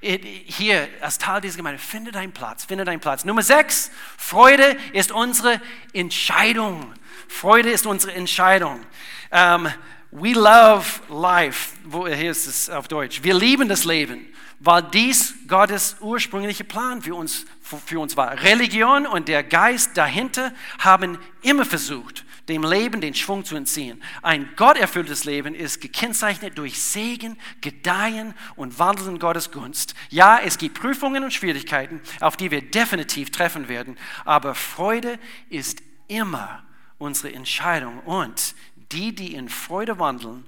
äh, 0.00 0.18
hier 0.18 0.88
als 1.00 1.18
Teil 1.18 1.40
dieser 1.40 1.58
Gemeinde, 1.58 1.78
finde 1.78 2.10
deinen 2.10 2.32
Platz, 2.32 2.64
finde 2.64 2.84
deinen 2.86 2.98
Platz. 2.98 3.24
Nummer 3.24 3.42
sechs, 3.42 3.92
Freude 4.16 4.76
ist 4.92 5.12
unsere 5.12 5.60
Entscheidung. 5.92 6.92
Freude 7.28 7.70
ist 7.70 7.86
unsere 7.86 8.14
Entscheidung. 8.14 8.84
Um, 9.30 9.68
we 10.10 10.32
love 10.32 11.00
life. 11.08 11.76
Hier 11.90 12.30
ist 12.30 12.46
es 12.46 12.70
auf 12.70 12.88
Deutsch. 12.88 13.22
Wir 13.22 13.34
lieben 13.34 13.68
das 13.68 13.84
Leben, 13.84 14.26
weil 14.60 14.82
dies 14.82 15.34
Gottes 15.46 15.96
ursprüngliche 16.00 16.64
Plan 16.64 17.02
für 17.02 17.14
uns, 17.14 17.44
für 17.60 18.00
uns 18.00 18.16
war. 18.16 18.42
Religion 18.42 19.06
und 19.06 19.28
der 19.28 19.42
Geist 19.42 19.96
dahinter 19.96 20.52
haben 20.78 21.18
immer 21.42 21.64
versucht, 21.64 22.24
dem 22.48 22.62
Leben 22.62 23.00
den 23.00 23.14
Schwung 23.14 23.44
zu 23.44 23.56
entziehen. 23.56 24.02
Ein 24.22 24.48
gotterfülltes 24.56 25.24
Leben 25.24 25.54
ist 25.54 25.80
gekennzeichnet 25.80 26.56
durch 26.56 26.80
Segen, 26.80 27.36
Gedeihen 27.60 28.34
und 28.56 28.78
Wandel 28.78 29.08
in 29.08 29.18
Gottes 29.18 29.50
Gunst. 29.50 29.94
Ja, 30.08 30.38
es 30.42 30.56
gibt 30.56 30.80
Prüfungen 30.80 31.24
und 31.24 31.34
Schwierigkeiten, 31.34 32.00
auf 32.20 32.36
die 32.36 32.50
wir 32.50 32.62
definitiv 32.62 33.30
treffen 33.30 33.68
werden, 33.68 33.98
aber 34.24 34.54
Freude 34.54 35.18
ist 35.50 35.82
immer 36.08 36.62
unsere 36.98 37.32
Entscheidung 37.32 38.00
und 38.00 38.54
die, 38.92 39.14
die 39.14 39.34
in 39.34 39.48
Freude 39.48 39.98
wandeln, 39.98 40.44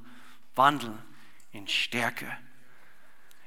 wandeln 0.54 0.98
in 1.52 1.68
Stärke. 1.68 2.26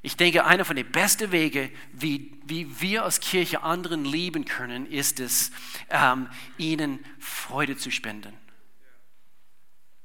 Ich 0.02 0.18
denke, 0.18 0.46
einer 0.46 0.66
von 0.66 0.76
den 0.76 0.92
besten 0.92 1.32
Wege, 1.32 1.72
wie, 1.94 2.38
wie 2.46 2.82
wir 2.82 3.06
als 3.06 3.22
Kirche 3.22 3.64
anderen 3.64 4.04
lieben 4.04 4.44
können, 4.44 4.86
ist 4.86 5.22
es, 5.22 5.52
ähm, 5.90 6.30
ihnen 6.58 7.00
Freude 7.20 7.78
zu 7.78 7.90
spenden. 7.90 8.34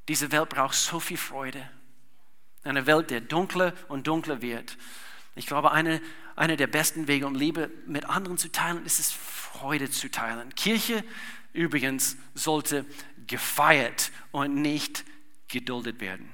Diese 0.07 0.30
Welt 0.30 0.51
braucht 0.51 0.74
so 0.74 1.01
viel 1.01 1.16
Freude. 1.16 1.68
Eine 2.62 2.86
Welt, 2.86 3.11
der 3.11 3.20
dunkler 3.20 3.74
und 3.89 4.07
dunkler 4.07 4.41
wird. 4.41 4.78
Ich 5.34 5.47
glaube, 5.47 5.72
eine, 5.72 6.01
einer 6.36 6.57
der 6.57 6.68
besten 6.68 7.09
Wege, 7.09 7.26
um 7.26 7.34
Liebe 7.34 7.68
mit 7.86 8.05
anderen 8.05 8.39
zu 8.39 8.53
teilen, 8.53 8.84
ist 8.86 9.01
es, 9.01 9.11
Freude 9.11 9.91
zu 9.91 10.11
teilen. 10.11 10.55
Kirche 10.55 11.03
übrigens 11.53 12.16
sollte 12.34 12.84
gefeiert 13.26 14.11
und 14.32 14.55
nicht 14.55 15.05
geduldet 15.49 16.01
werden. 16.01 16.32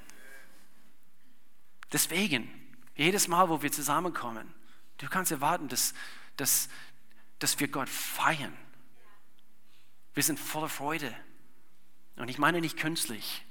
Deswegen, 1.93 2.51
jedes 2.97 3.29
Mal, 3.29 3.49
wo 3.49 3.63
wir 3.63 3.71
zusammenkommen, 3.71 4.53
du 4.99 5.09
kannst 5.09 5.33
erwarten, 5.33 5.69
dass, 5.69 5.95
dass, 6.37 6.69
dass 7.39 7.59
wir 7.61 7.69
Gott 7.69 7.89
feiern. 7.89 8.53
Wir 10.15 10.23
sind 10.23 10.39
voller 10.39 10.69
Freude. 10.69 11.15
Und 12.17 12.29
ich 12.29 12.39
meine 12.39 12.61
nicht 12.61 12.77
künstlich. 12.77 13.45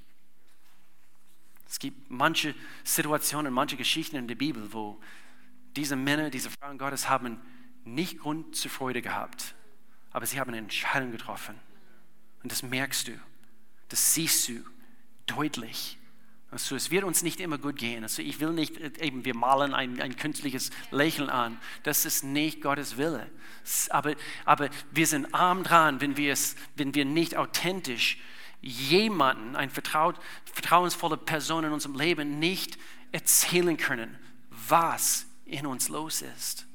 Es 1.70 1.80
gibt 1.80 2.10
manche 2.10 2.56
Situationen, 2.84 3.52
manche 3.52 3.78
Geschichten 3.78 4.16
in 4.16 4.28
der 4.28 4.36
Bibel, 4.36 4.74
wo 4.74 5.02
diese 5.76 5.96
Männer, 5.96 6.30
diese 6.30 6.50
Frauen 6.50 6.78
Gottes 6.78 7.10
haben 7.10 7.42
nicht 7.84 8.20
Grund 8.20 8.56
zur 8.56 8.72
Freude 8.72 9.02
gehabt, 9.02 9.56
aber 10.14 10.26
sie 10.26 10.40
haben 10.40 10.50
eine 10.50 10.60
Entscheidung 10.60 11.12
getroffen. 11.12 11.56
Und 12.44 12.52
das 12.52 12.64
merkst 12.64 13.08
du, 13.08 13.20
das 13.90 14.14
siehst 14.14 14.48
du 14.48 14.64
deutlich. 15.26 15.98
Also 16.52 16.76
es 16.76 16.92
wird 16.92 17.04
uns 17.04 17.24
nicht 17.24 17.40
immer 17.40 17.58
gut 17.58 17.78
gehen. 17.78 18.04
Also 18.04 18.22
ich 18.22 18.40
will 18.40 18.52
nicht, 18.52 18.78
eben 19.02 19.26
wir 19.26 19.36
malen 19.36 19.74
ein, 19.74 20.00
ein 20.00 20.16
künstliches 20.16 20.70
Lächeln 20.92 21.30
an. 21.30 21.58
Das 21.82 22.06
ist 22.06 22.24
nicht 22.24 22.62
Gottes 22.62 22.98
Wille. 22.98 23.28
Aber, 23.90 24.14
aber 24.46 24.70
wir 24.92 25.08
sind 25.08 25.34
arm 25.34 25.64
dran, 25.64 26.00
wenn 26.00 26.16
wir, 26.16 26.32
es, 26.32 26.56
wenn 26.76 26.94
wir 26.94 27.06
nicht 27.06 27.36
authentisch 27.36 28.20
jemanden, 28.62 29.56
eine 29.56 29.72
vertraut, 29.72 30.20
vertrauensvolle 30.54 31.18
Person 31.18 31.64
in 31.64 31.72
unserem 31.72 31.96
Leben 31.96 32.38
nicht 32.38 32.78
erzählen 33.12 33.76
können, 33.76 34.16
was 34.50 35.26
in 35.46 35.66
uns 35.66 35.90
los 35.90 36.22
ist. 36.22 36.68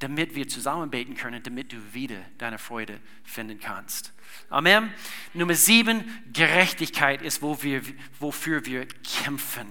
Damit 0.00 0.34
wir 0.34 0.48
zusammen 0.48 0.90
beten 0.90 1.14
können, 1.14 1.42
damit 1.42 1.72
du 1.72 1.76
wieder 1.92 2.20
deine 2.38 2.58
Freude 2.58 3.00
finden 3.22 3.60
kannst. 3.60 4.12
Amen. 4.48 4.92
Nummer 5.32 5.54
sieben, 5.54 6.04
Gerechtigkeit 6.32 7.22
ist, 7.22 7.42
wo 7.42 7.62
wir, 7.62 7.82
wofür 8.18 8.66
wir 8.66 8.86
kämpfen. 9.22 9.66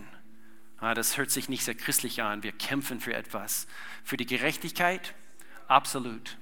Ah, 0.80 0.94
das 0.94 1.18
hört 1.18 1.30
sich 1.30 1.50
nicht 1.50 1.64
sehr 1.64 1.76
christlich 1.76 2.22
an. 2.22 2.44
Wir 2.44 2.54
kämpfen 2.54 3.02
für 3.02 3.14
etwas. 3.14 3.68
Für 4.04 4.16
die 4.18 4.26
Gerechtigkeit? 4.26 5.14
Absolut. 5.68 6.38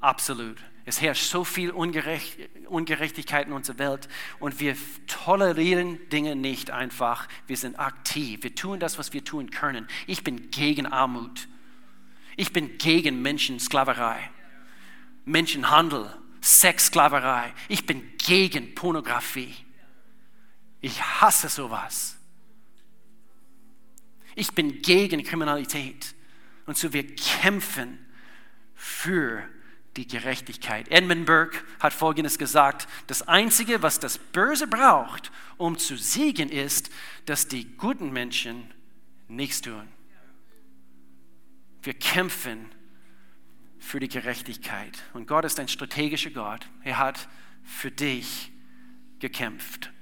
Absolut. 0.00 0.58
Es 0.84 1.00
herrscht 1.00 1.24
so 1.24 1.44
viel 1.44 1.70
Ungerecht, 1.70 2.38
Ungerechtigkeit 2.66 3.46
in 3.46 3.52
unserer 3.52 3.78
Welt 3.78 4.08
und 4.40 4.58
wir 4.58 4.74
tolerieren 5.06 5.98
Dinge 6.08 6.34
nicht 6.34 6.70
einfach. 6.70 7.28
Wir 7.46 7.56
sind 7.56 7.78
aktiv. 7.78 8.42
Wir 8.42 8.54
tun 8.54 8.80
das, 8.80 8.98
was 8.98 9.12
wir 9.12 9.22
tun 9.22 9.50
können. 9.50 9.86
Ich 10.06 10.24
bin 10.24 10.50
gegen 10.50 10.86
Armut. 10.86 11.46
Ich 12.38 12.52
bin 12.52 12.78
gegen 12.78 13.20
Menschensklaverei, 13.20 14.30
Menschenhandel, 15.24 16.08
Sexsklaverei. 16.40 17.52
Ich 17.68 17.84
bin 17.84 18.16
gegen 18.16 18.76
Pornografie. 18.76 19.52
Ich 20.80 21.02
hasse 21.02 21.48
sowas. 21.48 22.16
Ich 24.36 24.52
bin 24.52 24.82
gegen 24.82 25.24
Kriminalität. 25.24 26.14
Und 26.64 26.78
so 26.78 26.92
wir 26.92 27.12
kämpfen 27.16 27.98
für 28.76 29.42
die 29.96 30.06
Gerechtigkeit. 30.06 30.86
Edmund 30.92 31.26
Burke 31.26 31.58
hat 31.80 31.92
Folgendes 31.92 32.38
gesagt, 32.38 32.86
das 33.08 33.26
Einzige, 33.26 33.82
was 33.82 33.98
das 33.98 34.16
Böse 34.16 34.68
braucht, 34.68 35.32
um 35.56 35.76
zu 35.76 35.96
siegen, 35.96 36.50
ist, 36.50 36.90
dass 37.26 37.48
die 37.48 37.76
guten 37.76 38.12
Menschen 38.12 38.72
nichts 39.26 39.60
tun. 39.60 39.97
Wir 41.82 41.94
kämpfen 41.94 42.70
für 43.78 44.00
die 44.00 44.08
Gerechtigkeit. 44.08 45.02
Und 45.14 45.26
Gott 45.26 45.44
ist 45.44 45.60
ein 45.60 45.68
strategischer 45.68 46.30
Gott. 46.30 46.66
Er 46.82 46.98
hat 46.98 47.28
für 47.62 47.90
dich 47.90 48.50
gekämpft. 49.18 49.92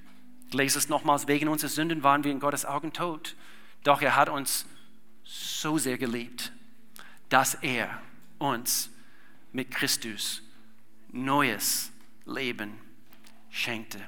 Ich 0.49 0.55
lese 0.55 0.79
es 0.79 0.89
nochmals, 0.89 1.27
wegen 1.27 1.49
unserer 1.49 1.71
Sünden 1.71 2.03
waren 2.03 2.25
wir 2.25 2.33
in 2.33 2.41
Gottes 2.41 2.65
Augen 2.65 2.93
tot. 2.93 3.37
Doch 3.83 4.01
er 4.01 4.17
hat 4.17 4.29
uns 4.29 4.67
so 5.25 5.79
sehr 5.79 5.99
geliebt, 5.99 6.53
dass 7.29 7.55
er 7.55 8.01
uns 8.39 8.91
mit 9.53 9.71
Christus 9.71 10.43
neues 11.11 11.93
Leben 12.25 12.75
schenkte. 13.51 14.01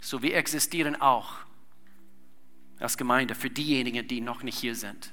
So 0.00 0.22
wir 0.22 0.36
existieren 0.36 1.00
auch 1.00 1.36
als 2.78 2.96
Gemeinde 2.96 3.34
für 3.34 3.50
diejenigen, 3.50 4.06
die 4.06 4.20
noch 4.20 4.42
nicht 4.42 4.58
hier 4.58 4.74
sind. 4.74 5.12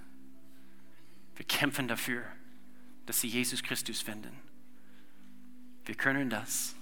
Wir 1.36 1.46
kämpfen 1.46 1.88
dafür, 1.88 2.24
dass 3.06 3.22
sie 3.22 3.28
Jesus 3.28 3.64
Christus 3.64 4.02
finden. 4.02 4.38
Wir 5.86 5.96
können 5.96 6.30
das. 6.30 6.76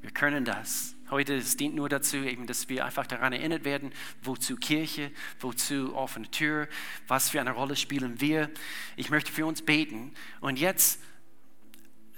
Wir 0.00 0.10
können 0.10 0.44
das. 0.44 0.94
Heute 1.10 1.34
es 1.34 1.56
dient 1.56 1.74
nur 1.74 1.88
dazu, 1.88 2.18
eben, 2.18 2.46
dass 2.46 2.68
wir 2.68 2.84
einfach 2.84 3.06
daran 3.06 3.32
erinnert 3.32 3.64
werden, 3.64 3.92
wozu 4.22 4.56
Kirche, 4.56 5.10
wozu 5.40 5.94
offene 5.94 6.30
Tür, 6.30 6.68
was 7.06 7.30
für 7.30 7.40
eine 7.40 7.50
Rolle 7.50 7.76
spielen 7.76 8.20
wir. 8.20 8.50
Ich 8.96 9.10
möchte 9.10 9.32
für 9.32 9.46
uns 9.46 9.62
beten. 9.62 10.12
Und 10.40 10.58
jetzt 10.58 11.00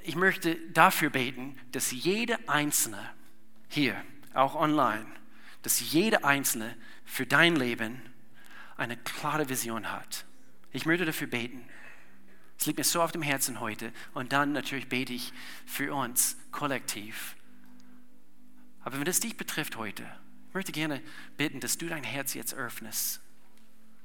ich 0.02 0.16
möchte 0.16 0.56
dafür 0.70 1.10
beten, 1.10 1.58
dass 1.72 1.90
jeder 1.90 2.38
Einzelne 2.46 3.10
hier, 3.68 3.96
auch 4.34 4.54
online, 4.54 5.06
dass 5.62 5.92
jeder 5.92 6.24
Einzelne 6.24 6.76
für 7.04 7.26
dein 7.26 7.56
Leben 7.56 8.00
eine 8.76 8.96
klare 8.96 9.48
Vision 9.48 9.90
hat. 9.92 10.24
Ich 10.72 10.86
möchte 10.86 11.04
dafür 11.04 11.26
beten. 11.26 11.64
Es 12.58 12.66
liegt 12.66 12.78
mir 12.78 12.84
so 12.84 13.02
auf 13.02 13.12
dem 13.12 13.22
Herzen 13.22 13.60
heute. 13.60 13.92
Und 14.12 14.32
dann 14.32 14.52
natürlich 14.52 14.88
bete 14.88 15.12
ich 15.12 15.32
für 15.66 15.94
uns 15.94 16.36
kollektiv. 16.50 17.36
Aber 18.82 18.98
wenn 18.98 19.04
das 19.04 19.20
dich 19.20 19.36
betrifft 19.36 19.76
heute, 19.76 20.04
ich 20.48 20.54
möchte 20.54 20.72
gerne 20.72 21.00
bitten, 21.36 21.60
dass 21.60 21.78
du 21.78 21.86
dein 21.86 22.04
Herz 22.04 22.34
jetzt 22.34 22.54
öffnest. 22.54 23.20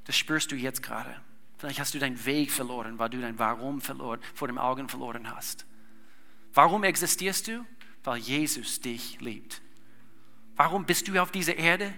Das 0.05 0.15
spürst 0.15 0.51
du 0.51 0.55
jetzt 0.55 0.83
gerade. 0.83 1.19
Vielleicht 1.57 1.79
hast 1.79 1.93
du 1.93 1.99
deinen 1.99 2.23
Weg 2.25 2.51
verloren, 2.51 2.99
weil 2.99 3.09
du 3.09 3.19
dein 3.19 3.39
Warum 3.39 3.81
verloren, 3.81 4.19
vor 4.33 4.47
den 4.47 4.57
Augen 4.57 4.87
verloren 4.89 5.33
hast. 5.33 5.65
Warum 6.53 6.83
existierst 6.83 7.47
du? 7.47 7.65
Weil 8.03 8.17
Jesus 8.17 8.79
dich 8.79 9.19
liebt. 9.19 9.61
Warum 10.55 10.85
bist 10.85 11.07
du 11.07 11.21
auf 11.21 11.31
dieser 11.31 11.55
Erde? 11.55 11.93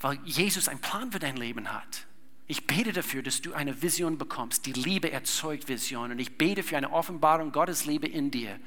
Weil 0.00 0.18
Jesus 0.24 0.68
einen 0.68 0.80
Plan 0.80 1.12
für 1.12 1.18
dein 1.18 1.36
Leben 1.36 1.72
hat. 1.72 2.06
Ich 2.46 2.66
bete 2.66 2.92
dafür, 2.92 3.22
dass 3.22 3.40
du 3.40 3.54
eine 3.54 3.82
Vision 3.82 4.18
bekommst. 4.18 4.66
Die 4.66 4.72
Liebe 4.72 5.10
erzeugt 5.10 5.68
Vision. 5.68 6.10
Und 6.10 6.18
ich 6.18 6.36
bete 6.36 6.62
für 6.62 6.76
eine 6.76 6.92
Offenbarung 6.92 7.52
Gottes 7.52 7.86
Liebe 7.86 8.06
in 8.06 8.30
dir 8.30 8.58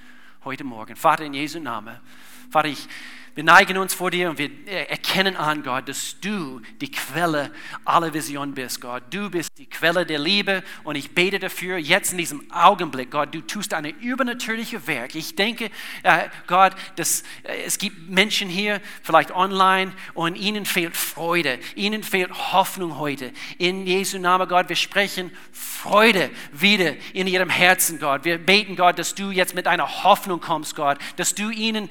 heute 0.43 0.63
Morgen. 0.63 0.95
Vater, 0.95 1.25
in 1.25 1.33
Jesu 1.33 1.59
Namen. 1.59 1.99
Vater, 2.49 2.69
ich, 2.69 2.87
wir 3.37 3.43
neigen 3.43 3.77
uns 3.77 3.93
vor 3.93 4.09
dir 4.09 4.31
und 4.31 4.39
wir 4.39 4.49
erkennen 4.67 5.35
an, 5.35 5.61
Gott, 5.61 5.87
dass 5.87 6.19
du 6.19 6.59
die 6.81 6.89
Quelle 6.89 7.51
aller 7.85 8.11
Vision 8.11 8.55
bist, 8.55 8.81
Gott. 8.81 9.03
Du 9.11 9.29
bist 9.29 9.51
die 9.59 9.67
Quelle 9.67 10.07
der 10.07 10.17
Liebe 10.17 10.63
und 10.83 10.95
ich 10.95 11.11
bete 11.11 11.37
dafür, 11.37 11.77
jetzt 11.77 12.13
in 12.13 12.17
diesem 12.17 12.51
Augenblick, 12.51 13.11
Gott, 13.11 13.35
du 13.35 13.41
tust 13.41 13.75
eine 13.75 13.89
übernatürliche 13.89 14.87
Werk. 14.87 15.13
Ich 15.13 15.35
denke, 15.35 15.69
äh, 16.01 16.29
Gott, 16.47 16.73
dass 16.95 17.21
äh, 17.43 17.61
es 17.63 17.77
gibt 17.77 18.09
Menschen 18.09 18.49
hier, 18.49 18.81
vielleicht 19.03 19.29
online, 19.29 19.91
und 20.15 20.35
ihnen 20.35 20.65
fehlt 20.65 20.97
Freude, 20.97 21.59
ihnen 21.75 22.01
fehlt 22.01 22.31
Hoffnung 22.53 22.97
heute. 22.97 23.31
In 23.59 23.85
Jesu 23.85 24.17
Namen, 24.17 24.47
Gott, 24.47 24.67
wir 24.67 24.75
sprechen 24.75 25.29
Freude 25.51 26.31
wieder 26.53 26.95
in 27.13 27.27
ihrem 27.27 27.51
Herzen, 27.51 27.99
Gott. 27.99 28.25
Wir 28.25 28.39
beten, 28.39 28.75
Gott, 28.75 28.97
dass 28.97 29.13
du 29.13 29.29
jetzt 29.29 29.53
mit 29.53 29.67
einer 29.67 30.03
Hoffnung 30.03 30.41
kommst, 30.41 30.75
Gott, 30.75 30.97
dass 31.17 31.35
du 31.35 31.51
ihnen 31.51 31.87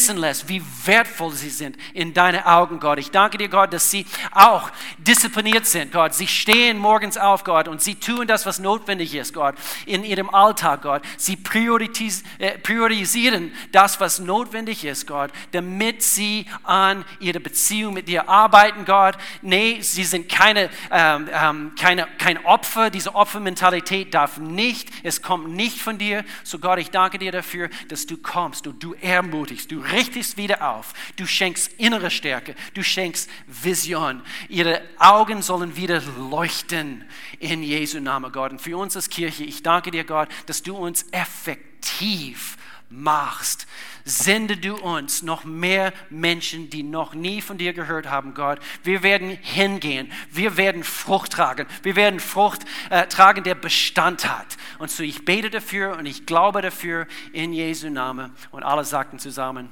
wissen 0.00 0.16
lässt, 0.16 0.48
wie 0.48 0.62
wertvoll 0.86 1.32
sie 1.32 1.50
sind 1.50 1.76
in 1.92 2.14
deine 2.14 2.46
Augen, 2.46 2.80
Gott. 2.80 2.98
Ich 2.98 3.10
danke 3.10 3.36
dir, 3.36 3.48
Gott, 3.48 3.74
dass 3.74 3.90
sie 3.90 4.06
auch 4.32 4.70
diszipliniert 4.96 5.66
sind, 5.66 5.92
Gott. 5.92 6.14
Sie 6.14 6.26
stehen 6.26 6.78
morgens 6.78 7.18
auf, 7.18 7.44
Gott, 7.44 7.68
und 7.68 7.82
sie 7.82 7.96
tun 7.96 8.26
das, 8.26 8.46
was 8.46 8.60
notwendig 8.60 9.14
ist, 9.14 9.34
Gott, 9.34 9.56
in 9.84 10.02
ihrem 10.02 10.30
Alltag, 10.30 10.80
Gott. 10.82 11.02
Sie 11.18 11.34
äh, 11.34 12.58
priorisieren 12.58 13.52
das, 13.72 14.00
was 14.00 14.20
notwendig 14.20 14.86
ist, 14.86 15.06
Gott, 15.06 15.32
damit 15.52 16.02
sie 16.02 16.46
an 16.62 17.04
ihrer 17.18 17.40
Beziehung 17.40 17.92
mit 17.92 18.08
dir 18.08 18.26
arbeiten, 18.26 18.86
Gott. 18.86 19.18
Nee, 19.42 19.82
sie 19.82 20.04
sind 20.04 20.30
keine, 20.30 20.70
ähm, 20.90 21.28
ähm, 21.30 21.72
keine, 21.78 22.08
kein 22.16 22.42
Opfer. 22.46 22.88
Diese 22.88 23.14
Opfermentalität 23.14 24.14
darf 24.14 24.38
nicht, 24.38 24.88
es 25.02 25.20
kommt 25.20 25.50
nicht 25.50 25.78
von 25.78 25.98
dir. 25.98 26.24
So 26.42 26.58
Gott, 26.58 26.78
ich 26.78 26.90
danke 26.90 27.18
dir 27.18 27.32
dafür, 27.32 27.68
dass 27.88 28.06
du 28.06 28.16
kommst 28.16 28.66
und 28.66 28.82
du 28.82 28.94
ermutigst, 28.94 29.70
du 29.70 29.84
richtest 29.92 30.36
wieder 30.36 30.70
auf, 30.70 30.92
du 31.16 31.26
schenkst 31.26 31.72
innere 31.78 32.10
Stärke, 32.10 32.54
du 32.74 32.82
schenkst 32.82 33.30
Vision. 33.46 34.22
Ihre 34.48 34.82
Augen 34.98 35.42
sollen 35.42 35.76
wieder 35.76 36.02
leuchten 36.30 37.04
in 37.38 37.62
Jesu 37.62 38.00
Namen, 38.00 38.32
Gott. 38.32 38.52
Und 38.52 38.60
für 38.60 38.76
uns 38.76 38.96
als 38.96 39.10
Kirche, 39.10 39.44
ich 39.44 39.62
danke 39.62 39.90
dir, 39.90 40.04
Gott, 40.04 40.28
dass 40.46 40.62
du 40.62 40.76
uns 40.76 41.06
effektiv 41.12 42.56
machst. 42.90 43.66
Sende 44.04 44.56
du 44.56 44.76
uns 44.76 45.22
noch 45.22 45.44
mehr 45.44 45.92
Menschen, 46.10 46.68
die 46.70 46.82
noch 46.82 47.14
nie 47.14 47.40
von 47.40 47.58
dir 47.58 47.72
gehört 47.72 48.10
haben, 48.10 48.34
Gott. 48.34 48.58
Wir 48.82 49.02
werden 49.02 49.30
hingehen. 49.40 50.10
Wir 50.30 50.56
werden 50.56 50.82
Frucht 50.82 51.32
tragen. 51.32 51.66
Wir 51.82 51.96
werden 51.96 52.18
Frucht 52.18 52.62
äh, 52.90 53.06
tragen, 53.06 53.44
der 53.44 53.54
Bestand 53.54 54.28
hat. 54.28 54.56
Und 54.78 54.90
so 54.90 55.04
ich 55.04 55.24
bete 55.24 55.50
dafür 55.50 55.96
und 55.96 56.06
ich 56.06 56.26
glaube 56.26 56.62
dafür 56.62 57.06
in 57.32 57.52
Jesu 57.52 57.88
Namen. 57.88 58.34
Und 58.50 58.64
alle 58.64 58.84
sagten 58.84 59.18
zusammen, 59.18 59.68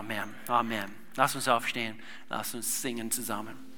Amen. 0.00 0.34
Amen. 0.48 0.94
Lass 1.14 1.34
uns 1.34 1.46
aufstehen. 1.46 2.00
Lass 2.30 2.54
uns 2.54 2.80
singen 2.80 3.10
zusammen. 3.10 3.69